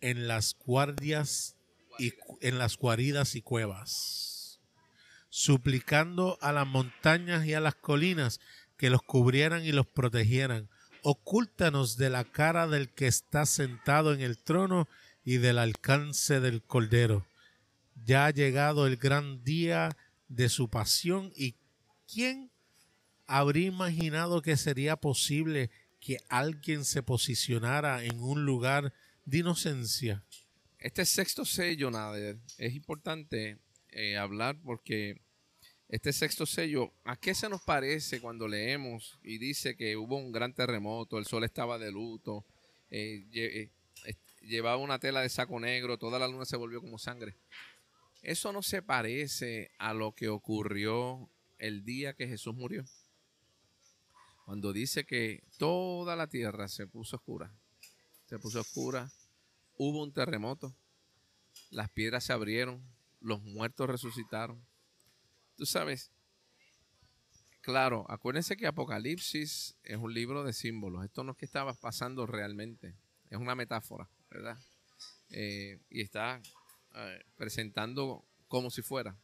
[0.00, 1.55] en las guardias
[1.98, 4.60] y en las guaridas y cuevas,
[5.28, 8.40] suplicando a las montañas y a las colinas
[8.76, 10.68] que los cubrieran y los protegieran.
[11.02, 14.88] Ocúltanos de la cara del que está sentado en el trono
[15.24, 17.26] y del alcance del Cordero.
[18.04, 19.96] Ya ha llegado el gran día
[20.28, 21.54] de su pasión y
[22.12, 22.50] ¿quién
[23.26, 28.92] habría imaginado que sería posible que alguien se posicionara en un lugar
[29.24, 30.22] de inocencia?
[30.86, 33.58] Este sexto sello, Nader, es importante
[33.90, 35.20] eh, hablar porque
[35.88, 40.30] este sexto sello, ¿a qué se nos parece cuando leemos y dice que hubo un
[40.30, 42.46] gran terremoto, el sol estaba de luto,
[42.88, 43.68] eh, eh,
[44.42, 47.34] llevaba una tela de saco negro, toda la luna se volvió como sangre.
[48.22, 52.84] Eso no se parece a lo que ocurrió el día que Jesús murió.
[54.44, 57.52] Cuando dice que toda la tierra se puso oscura,
[58.26, 59.10] se puso oscura,
[59.76, 60.74] hubo un terremoto,
[61.70, 62.82] las piedras se abrieron,
[63.20, 64.66] los muertos resucitaron.
[65.56, 66.10] Tú sabes,
[67.62, 71.04] claro, acuérdense que Apocalipsis es un libro de símbolos.
[71.04, 72.96] Esto no es que estaba pasando realmente,
[73.30, 74.10] es una metáfora.
[74.30, 74.58] ¿verdad?
[75.30, 76.40] Eh, y está
[76.94, 79.18] eh, presentando como si fuera.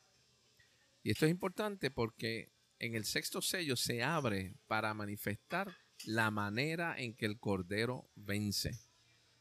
[1.02, 6.94] Y esto es importante porque en el sexto sello se abre para manifestar la manera
[6.98, 8.78] en que el Cordero vence.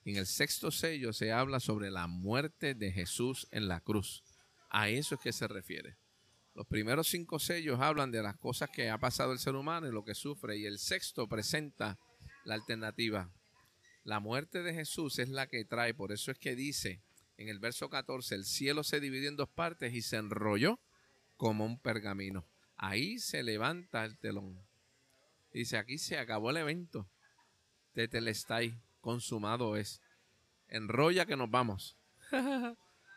[0.04, 4.24] En el sexto sello se habla sobre la muerte de Jesús en la cruz.
[4.70, 5.98] A eso es que se refiere.
[6.56, 9.92] Los primeros cinco sellos hablan de las cosas que ha pasado el ser humano y
[9.92, 10.58] lo que sufre.
[10.58, 12.00] Y el sexto presenta
[12.44, 13.32] la alternativa.
[14.04, 15.94] La muerte de Jesús es la que trae.
[15.94, 17.04] Por eso es que dice
[17.38, 20.80] en el verso 14, el cielo se dividió en dos partes y se enrolló
[21.38, 22.46] como un pergamino.
[22.76, 24.64] Ahí se levanta el telón.
[25.52, 27.10] Dice, aquí se acabó el evento.
[27.94, 30.02] Tetelestai, consumado es.
[30.68, 31.98] Enrolla que nos vamos.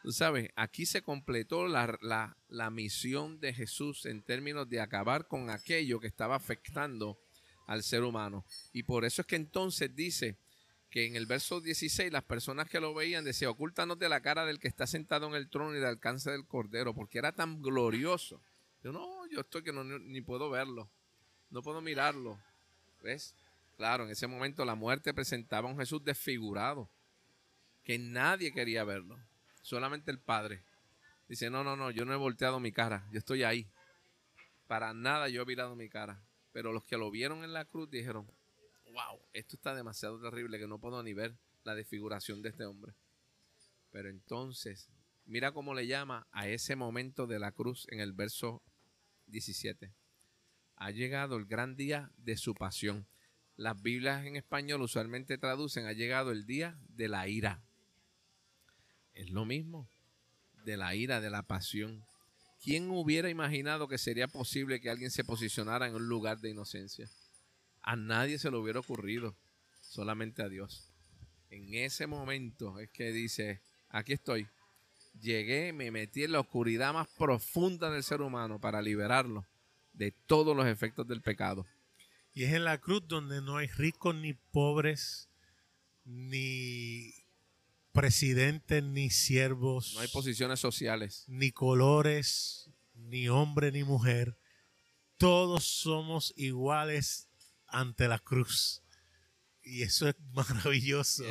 [0.03, 5.49] Tú sabes, aquí se completó la, la, misión de Jesús en términos de acabar con
[5.49, 7.19] aquello que estaba afectando
[7.67, 8.45] al ser humano.
[8.73, 10.37] Y por eso es que entonces dice
[10.91, 14.45] que en el verso 16 las personas que lo veían decían, ocúltanos de la cara
[14.45, 17.63] del que está sentado en el trono y del alcance del cordero, porque era tan
[17.63, 18.43] glorioso.
[18.83, 20.91] Yo no, yo estoy que no, ni puedo verlo,
[21.49, 22.39] no puedo mirarlo.
[23.03, 23.35] ¿Ves?
[23.77, 26.89] Claro, en ese momento la muerte presentaba a un Jesús desfigurado,
[27.83, 29.19] que nadie quería verlo
[29.63, 30.63] solamente el Padre.
[31.29, 33.67] Dice, no, no, no, yo no he volteado mi cara, yo estoy ahí.
[34.67, 36.23] Para nada yo he virado mi cara.
[36.53, 38.31] Pero los que lo vieron en la cruz dijeron,
[38.93, 41.35] wow, esto está demasiado terrible que no puedo ni ver
[41.65, 42.95] la desfiguración de este hombre.
[43.91, 44.89] Pero entonces,
[45.25, 48.63] mira cómo le llama a ese momento de la cruz en el verso
[49.27, 49.93] 17.
[50.77, 53.07] Ha llegado el gran día de su pasión.
[53.57, 57.63] Las Biblias en español usualmente traducen, ha llegado el día de la ira.
[59.15, 59.89] Es lo mismo
[60.65, 62.05] de la ira, de la pasión.
[62.61, 67.09] ¿Quién hubiera imaginado que sería posible que alguien se posicionara en un lugar de inocencia?
[67.83, 69.37] A nadie se le hubiera ocurrido,
[69.83, 70.91] solamente a Dios.
[71.51, 74.49] En ese momento es que dice, aquí estoy.
[75.21, 79.47] Llegué, me metí en la oscuridad más profunda del ser humano para liberarlo
[79.93, 81.67] de todos los efectos del pecado.
[82.35, 85.29] Y es en la cruz donde no hay ricos ni pobres,
[86.05, 87.15] ni
[87.93, 89.95] presidentes ni siervos.
[89.95, 91.25] No hay posiciones sociales.
[91.29, 94.37] Ni colores, ni hombre ni mujer.
[95.17, 97.29] Todos somos iguales
[97.69, 98.83] ante la cruz.
[99.63, 101.25] Y eso es maravilloso.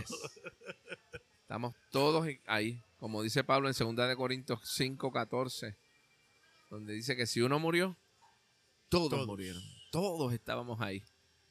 [1.42, 5.76] Estamos todos ahí, como dice Pablo en 2 de Corintios 5:14,
[6.70, 7.98] donde dice que si uno murió,
[8.88, 9.62] todos, todos, murieron.
[9.94, 11.04] Todos estábamos ahí.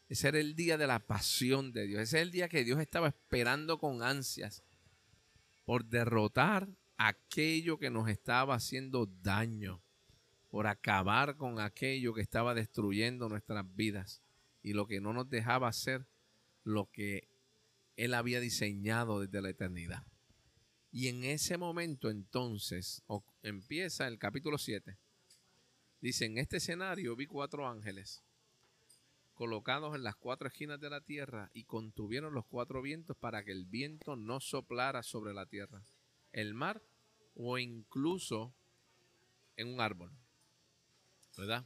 [0.08, 2.02] Ese era el día de la pasión de Dios.
[2.02, 4.64] Ese es el día que Dios estaba esperando con ansias
[5.64, 9.80] por derrotar aquello que nos estaba haciendo daño,
[10.48, 14.24] por acabar con aquello que estaba destruyendo nuestras vidas
[14.60, 16.08] y lo que no nos dejaba hacer
[16.64, 17.28] lo que
[17.94, 20.04] Él había diseñado desde la eternidad.
[20.90, 23.04] Y en ese momento entonces
[23.44, 24.98] empieza el capítulo 7.
[26.00, 28.24] Dice, en este escenario vi cuatro ángeles
[29.42, 33.50] colocados en las cuatro esquinas de la tierra y contuvieron los cuatro vientos para que
[33.50, 35.82] el viento no soplara sobre la tierra,
[36.30, 36.80] el mar
[37.34, 38.54] o incluso
[39.56, 40.12] en un árbol.
[41.36, 41.64] ¿Verdad?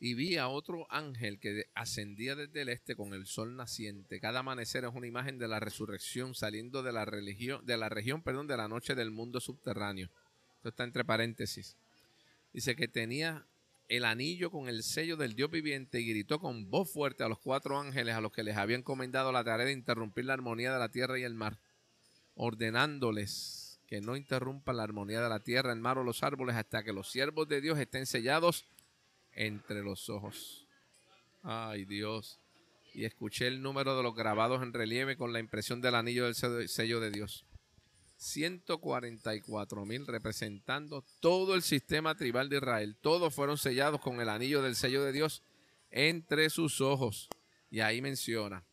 [0.00, 4.20] Y vi a otro ángel que ascendía desde el este con el sol naciente.
[4.20, 8.22] Cada amanecer es una imagen de la resurrección saliendo de la religión, de la región,
[8.22, 10.08] perdón, de la noche del mundo subterráneo.
[10.56, 11.76] Esto está entre paréntesis.
[12.54, 13.46] Dice que tenía
[13.88, 17.38] el anillo con el sello del Dios viviente y gritó con voz fuerte a los
[17.38, 20.78] cuatro ángeles a los que les había encomendado la tarea de interrumpir la armonía de
[20.78, 21.58] la tierra y el mar,
[22.34, 26.82] ordenándoles que no interrumpan la armonía de la tierra, el mar o los árboles hasta
[26.82, 28.66] que los siervos de Dios estén sellados
[29.32, 30.66] entre los ojos.
[31.42, 32.40] Ay Dios.
[32.94, 36.68] Y escuché el número de los grabados en relieve con la impresión del anillo del
[36.68, 37.44] sello de Dios.
[38.24, 42.96] 144 mil representando todo el sistema tribal de Israel.
[43.00, 45.42] Todos fueron sellados con el anillo del sello de Dios
[45.90, 47.28] entre sus ojos.
[47.70, 48.64] Y ahí menciona,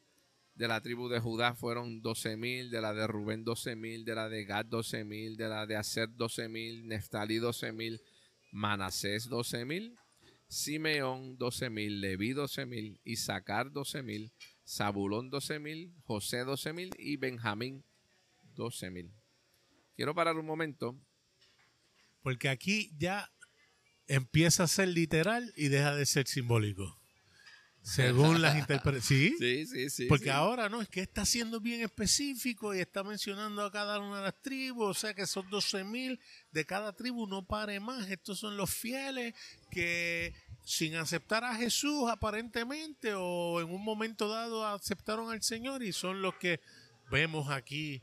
[0.55, 4.15] de la tribu de Judá fueron 12 mil, de la de Rubén 12 mil, de
[4.15, 8.01] la de Gad 12 mil, de la de Aser 12 mil, Neftalí 12 mil,
[8.51, 9.97] Manasés 12 mil,
[10.47, 14.31] Simeón 12 mil, Leví 12 mil, Isaacar 12 mil,
[14.65, 17.83] Zabulón 12 mil, José 12 mil y Benjamín
[18.55, 19.20] 12 mil.
[20.01, 20.99] Quiero parar un momento.
[22.23, 23.31] Porque aquí ya
[24.07, 26.99] empieza a ser literal y deja de ser simbólico.
[27.83, 29.37] Según las interpretaciones.
[29.39, 29.67] ¿Sí?
[29.67, 33.71] sí, sí, Porque ahora no, es que está siendo bien específico y está mencionando a
[33.71, 36.19] cada una de las tribus, o sea que son 12 mil
[36.51, 38.09] de cada tribu, no pare más.
[38.09, 39.35] Estos son los fieles
[39.69, 40.33] que
[40.65, 46.23] sin aceptar a Jesús aparentemente o en un momento dado aceptaron al Señor y son
[46.23, 46.59] los que
[47.11, 48.01] vemos aquí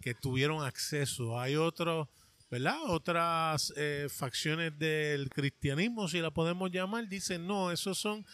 [0.00, 1.38] que tuvieron acceso.
[1.38, 2.08] Hay otros
[2.50, 2.78] ¿verdad?
[2.86, 8.24] Otras eh, facciones del cristianismo, si la podemos llamar, dicen, no, esos son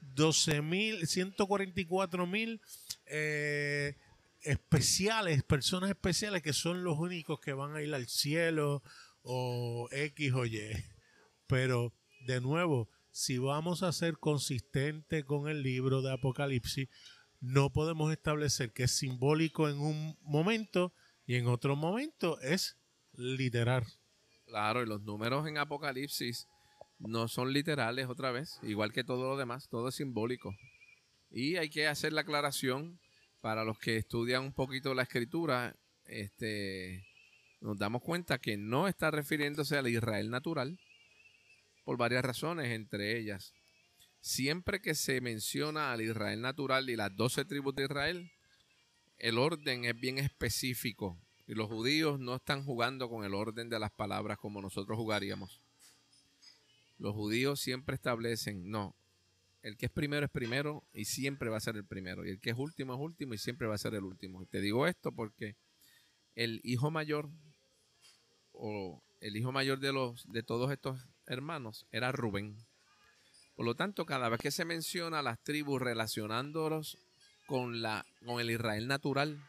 [0.00, 2.60] 12 mil, 144 mil
[3.06, 3.96] eh,
[4.42, 8.82] especiales, personas especiales que son los únicos que van a ir al cielo
[9.22, 10.60] o X o Y.
[11.46, 11.92] Pero,
[12.26, 16.88] de nuevo, si vamos a ser consistentes con el libro de Apocalipsis,
[17.40, 20.92] no podemos establecer que es simbólico en un momento
[21.26, 22.76] y en otro momento es
[23.12, 23.84] literal.
[24.46, 26.46] Claro, y los números en Apocalipsis
[26.98, 30.54] no son literales otra vez, igual que todo lo demás, todo es simbólico.
[31.30, 33.00] Y hay que hacer la aclaración
[33.40, 37.04] para los que estudian un poquito la escritura, este,
[37.60, 40.78] nos damos cuenta que no está refiriéndose al Israel natural
[41.84, 43.52] por varias razones, entre ellas.
[44.20, 48.30] Siempre que se menciona al Israel natural y las doce tribus de Israel,
[49.24, 53.78] el orden es bien específico y los judíos no están jugando con el orden de
[53.78, 55.62] las palabras como nosotros jugaríamos.
[56.98, 58.94] Los judíos siempre establecen, no,
[59.62, 62.26] el que es primero es primero y siempre va a ser el primero.
[62.26, 64.42] Y el que es último es último y siempre va a ser el último.
[64.42, 65.56] Y te digo esto porque
[66.34, 67.30] el hijo mayor
[68.52, 72.58] o el hijo mayor de los de todos estos hermanos era Rubén.
[73.54, 76.98] Por lo tanto, cada vez que se menciona las tribus relacionándolos
[77.46, 79.42] con la con el Israel natural,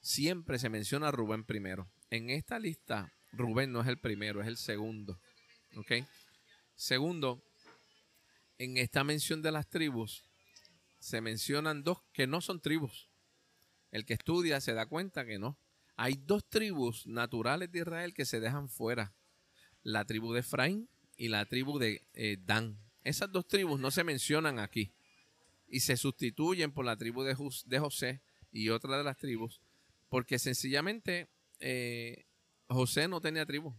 [0.00, 1.88] siempre se menciona a Rubén primero.
[2.10, 5.20] En esta lista, Rubén no es el primero, es el segundo.
[5.76, 5.92] ¿Ok?
[6.74, 7.42] Segundo,
[8.58, 10.24] en esta mención de las tribus,
[10.98, 13.08] se mencionan dos que no son tribus.
[13.90, 15.58] El que estudia se da cuenta que no.
[15.96, 19.14] Hay dos tribus naturales de Israel que se dejan fuera.
[19.82, 22.78] La tribu de Efraín y la tribu de eh, Dan.
[23.04, 24.92] Esas dos tribus no se mencionan aquí.
[25.70, 27.34] Y se sustituyen por la tribu de,
[27.78, 29.62] José y otra de las tribus
[30.10, 32.26] porque sencillamente eh,
[32.68, 33.74] José no tenía tribu.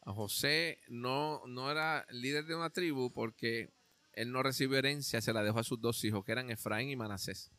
[0.00, 3.70] José no, no era líder de una tribu porque
[4.14, 6.96] él no recibió herencia, se la dejó a sus dos hijos, que eran Efraín y
[6.96, 7.52] Manasés.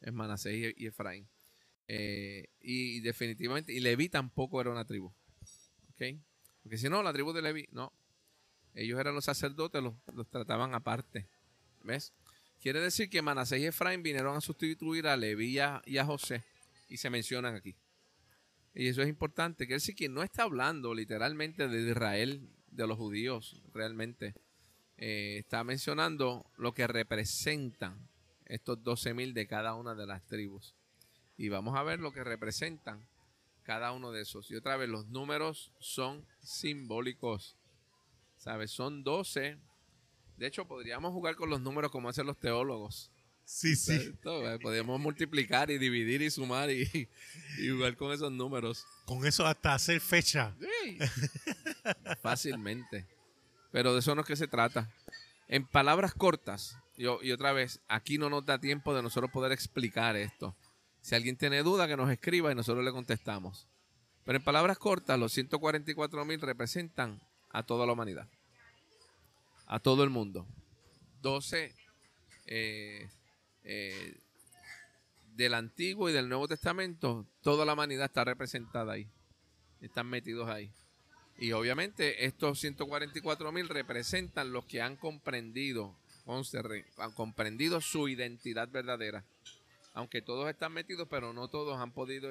[0.00, 1.28] Es Manasés y, Efraín.
[1.86, 5.14] Eh, y, definitivamente, y Leví tampoco era una tribu.
[5.90, 6.18] ¿Ok?
[6.62, 7.92] Porque si no, la tribu de Leví, no.
[8.72, 11.28] Ellos eran los sacerdotes, los trataban aparte.
[11.82, 12.14] ¿Ves?
[12.64, 16.42] Quiere decir que Manasés y Efraín vinieron a sustituir a Leví y a José
[16.88, 17.76] y se mencionan aquí.
[18.74, 22.96] Y eso es importante, él sí que no está hablando literalmente de Israel, de los
[22.96, 24.32] judíos, realmente.
[24.96, 28.08] Eh, está mencionando lo que representan
[28.46, 30.74] estos 12.000 de cada una de las tribus.
[31.36, 33.06] Y vamos a ver lo que representan
[33.62, 34.50] cada uno de esos.
[34.50, 37.58] Y otra vez, los números son simbólicos.
[38.38, 38.70] ¿Sabes?
[38.70, 39.58] Son 12.
[40.36, 43.10] De hecho, podríamos jugar con los números como hacen los teólogos.
[43.44, 44.14] Sí, sí.
[44.22, 47.08] Podemos multiplicar y dividir y sumar y,
[47.70, 48.86] jugar con esos números.
[49.04, 50.54] Con eso hasta hacer fecha.
[50.60, 50.98] Sí.
[52.22, 53.06] Fácilmente.
[53.70, 54.90] Pero de eso no es que se trata.
[55.48, 59.52] En palabras cortas, yo, y otra vez, aquí no nos da tiempo de nosotros poder
[59.52, 60.56] explicar esto.
[61.02, 63.68] Si alguien tiene duda, que nos escriba y nosotros le contestamos.
[64.24, 67.20] Pero en palabras cortas, los 144 mil representan
[67.50, 68.26] a toda la humanidad.
[69.66, 70.46] A todo el mundo.
[71.22, 71.74] 12
[72.46, 73.08] eh,
[73.64, 74.16] eh,
[75.34, 79.08] del Antiguo y del Nuevo Testamento, toda la humanidad está representada ahí.
[79.80, 80.70] Están metidos ahí.
[81.38, 85.96] Y obviamente estos 144 mil representan los que han comprendido,
[86.98, 89.24] han comprendido su identidad verdadera.
[89.94, 92.30] Aunque todos están metidos, pero no todos han podido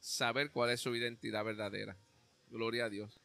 [0.00, 1.96] saber cuál es su identidad verdadera.
[2.50, 3.20] Gloria a Dios.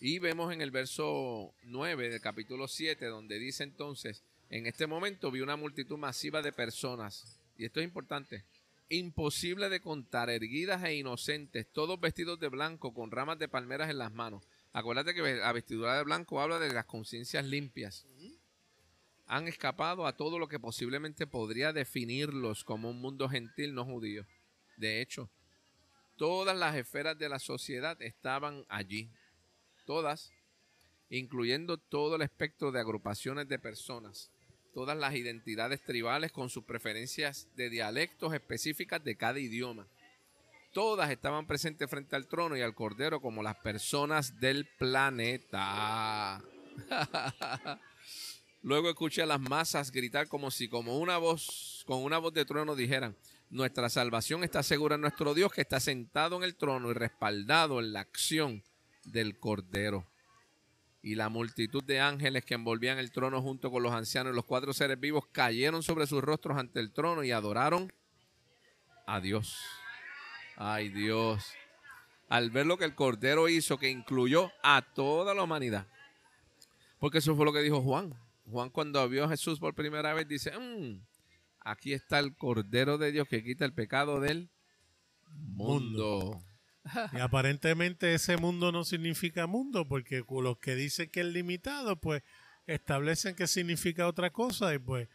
[0.00, 5.30] Y vemos en el verso 9 del capítulo 7, donde dice entonces, en este momento
[5.30, 8.44] vi una multitud masiva de personas, y esto es importante,
[8.88, 13.98] imposible de contar, erguidas e inocentes, todos vestidos de blanco con ramas de palmeras en
[13.98, 14.46] las manos.
[14.72, 18.06] Acuérdate que la vestidura de blanco habla de las conciencias limpias.
[19.26, 24.26] Han escapado a todo lo que posiblemente podría definirlos como un mundo gentil no judío.
[24.76, 25.30] De hecho,
[26.16, 29.08] todas las esferas de la sociedad estaban allí.
[29.84, 30.32] Todas,
[31.08, 34.30] incluyendo todo el espectro de agrupaciones de personas
[34.74, 39.86] todas las identidades tribales con sus preferencias de dialectos específicas de cada idioma.
[40.72, 46.42] Todas estaban presentes frente al trono y al cordero como las personas del planeta.
[48.62, 52.44] Luego escuché a las masas gritar como si como una voz, con una voz de
[52.44, 53.16] trueno dijeran,
[53.50, 57.78] nuestra salvación está segura en nuestro Dios que está sentado en el trono y respaldado
[57.78, 58.64] en la acción
[59.04, 60.06] del cordero
[61.02, 64.46] y la multitud de ángeles que envolvían el trono junto con los ancianos y los
[64.46, 67.92] cuatro seres vivos cayeron sobre sus rostros ante el trono y adoraron
[69.06, 69.58] a Dios.
[70.56, 71.52] Ay Dios.
[72.30, 75.86] al ver lo que el Cordero hizo, que incluyó a toda la humanidad.
[76.98, 78.14] Porque eso fue lo que dijo Juan.
[78.50, 81.00] Juan cuando vio a Jesús por primera vez dice, "Mm,
[81.60, 84.48] aquí está el Cordero de Dios que quita el pecado del
[85.30, 86.42] mundo.
[87.12, 92.22] Y aparentemente ese mundo no significa mundo, porque los que dicen que es limitado, pues
[92.66, 95.08] establecen que significa otra cosa y pues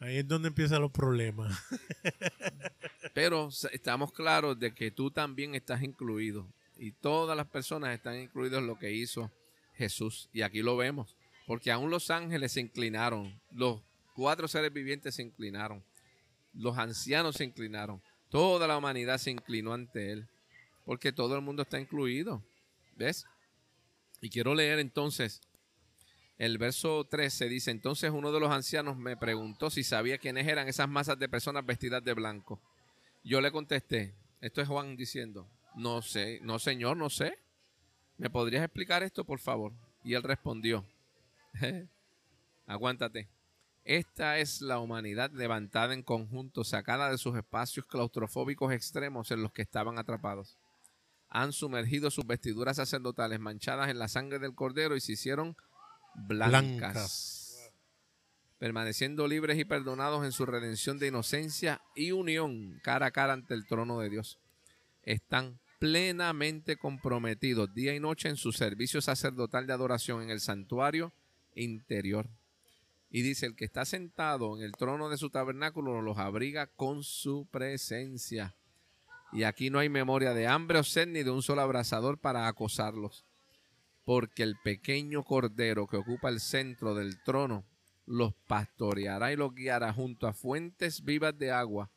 [0.00, 1.58] ahí es donde empiezan los problemas.
[3.14, 6.46] Pero estamos claros de que tú también estás incluido
[6.76, 9.30] y todas las personas están incluidas en lo que hizo
[9.74, 10.28] Jesús.
[10.32, 11.16] Y aquí lo vemos,
[11.46, 13.80] porque aún los ángeles se inclinaron, los
[14.14, 15.82] cuatro seres vivientes se inclinaron,
[16.52, 20.28] los ancianos se inclinaron, toda la humanidad se inclinó ante él,
[20.84, 22.42] porque todo el mundo está incluido.
[22.96, 23.26] ¿Ves?
[24.20, 25.40] Y quiero leer entonces
[26.36, 30.68] el verso 13 dice, entonces uno de los ancianos me preguntó si sabía quiénes eran
[30.68, 32.60] esas masas de personas vestidas de blanco.
[33.22, 37.38] Yo le contesté, esto es Juan diciendo, no sé, no señor, no sé.
[38.18, 39.72] ¿Me podrías explicar esto, por favor?
[40.02, 40.84] Y él respondió,
[42.66, 43.28] aguántate.
[43.84, 49.52] Esta es la humanidad levantada en conjunto, sacada de sus espacios claustrofóbicos extremos en los
[49.52, 50.56] que estaban atrapados.
[51.34, 55.56] Han sumergido sus vestiduras sacerdotales manchadas en la sangre del cordero y se hicieron
[56.14, 57.72] blancas,
[58.58, 63.54] permaneciendo libres y perdonados en su redención de inocencia y unión cara a cara ante
[63.54, 64.38] el trono de Dios.
[65.02, 71.12] Están plenamente comprometidos día y noche en su servicio sacerdotal de adoración en el santuario
[71.56, 72.30] interior.
[73.10, 77.02] Y dice, el que está sentado en el trono de su tabernáculo los abriga con
[77.02, 78.54] su presencia.
[79.34, 82.46] Y aquí no hay memoria de hambre o sed ni de un solo abrazador para
[82.48, 83.26] acosarlos
[84.04, 87.64] porque el pequeño cordero que ocupa el centro del trono
[88.06, 91.90] los pastoreará y los guiará junto a fuentes vivas de agua,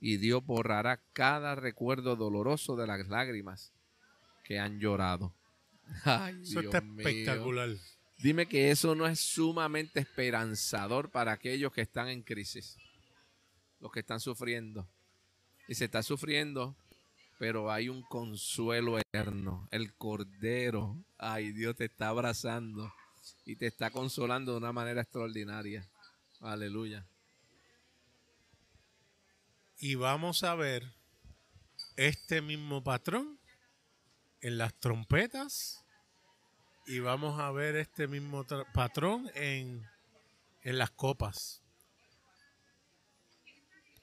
[0.00, 3.72] y Dios borrará cada recuerdo doloroso de las lágrimas
[4.42, 5.34] que han llorado.
[6.04, 7.70] Ay, eso está espectacular.
[8.18, 12.78] Dime que eso no es sumamente esperanzador para aquellos que están en crisis,
[13.80, 14.88] los que están sufriendo.
[15.68, 16.76] Y se está sufriendo
[17.38, 19.68] pero hay un consuelo eterno.
[19.70, 22.92] El Cordero, ay, Dios te está abrazando
[23.44, 25.88] y te está consolando de una manera extraordinaria.
[26.40, 27.06] Aleluya.
[29.78, 30.94] Y vamos a ver
[31.96, 33.38] este mismo patrón
[34.40, 35.84] en las trompetas
[36.86, 39.86] y vamos a ver este mismo patrón en,
[40.62, 41.63] en las copas.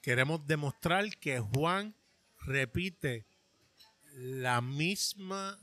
[0.02, 1.94] Queremos demostrar que Juan
[2.40, 3.24] repite
[4.14, 5.56] la misma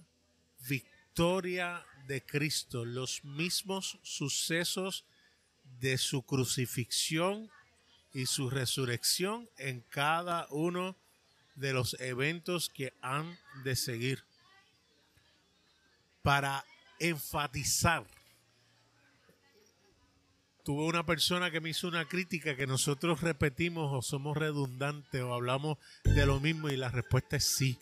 [0.60, 5.04] victoria de Cristo, los mismos sucesos
[5.82, 7.52] de su crucifixión
[8.14, 10.96] y su resurrección en cada uno
[11.56, 14.24] de los eventos que han de seguir.
[16.22, 16.64] Para
[16.98, 18.08] enfatizar
[20.70, 25.34] tuve una persona que me hizo una crítica que nosotros repetimos o somos redundantes o
[25.34, 27.80] hablamos de lo mismo y la respuesta es sí.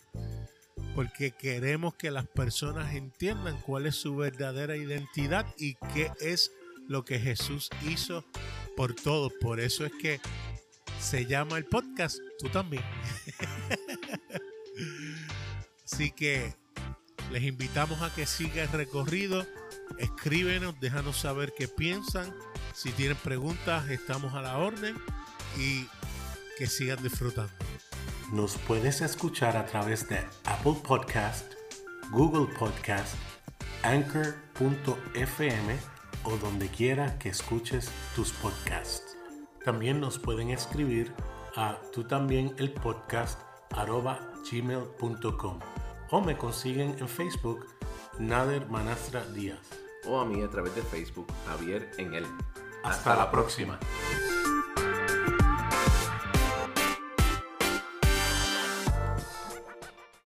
[0.94, 6.50] Porque queremos que las personas entiendan cuál es su verdadera identidad y qué es
[6.88, 8.24] lo que Jesús hizo
[8.74, 9.34] por todos.
[9.38, 10.18] Por eso es que
[10.98, 12.84] se llama el podcast Tú también.
[15.84, 16.54] Así que
[17.30, 19.46] les invitamos a que siga el recorrido.
[19.98, 22.34] Escríbenos, déjanos saber qué piensan
[22.78, 24.94] si tienen preguntas, estamos a la orden
[25.56, 25.88] y
[26.56, 27.52] que sigan disfrutando.
[28.30, 31.54] Nos puedes escuchar a través de Apple Podcast,
[32.12, 33.16] Google Podcast,
[33.82, 35.76] Anchor.fm
[36.22, 39.16] o donde quiera que escuches tus podcasts.
[39.64, 41.12] También nos pueden escribir
[41.56, 43.40] a tú también el podcast
[44.52, 45.58] gmail.com
[46.10, 47.66] o me consiguen en Facebook
[48.20, 49.58] Nader Manastra Díaz
[50.06, 52.26] o a mí a través de Facebook Javier en él.
[52.82, 53.78] Hasta, la próxima.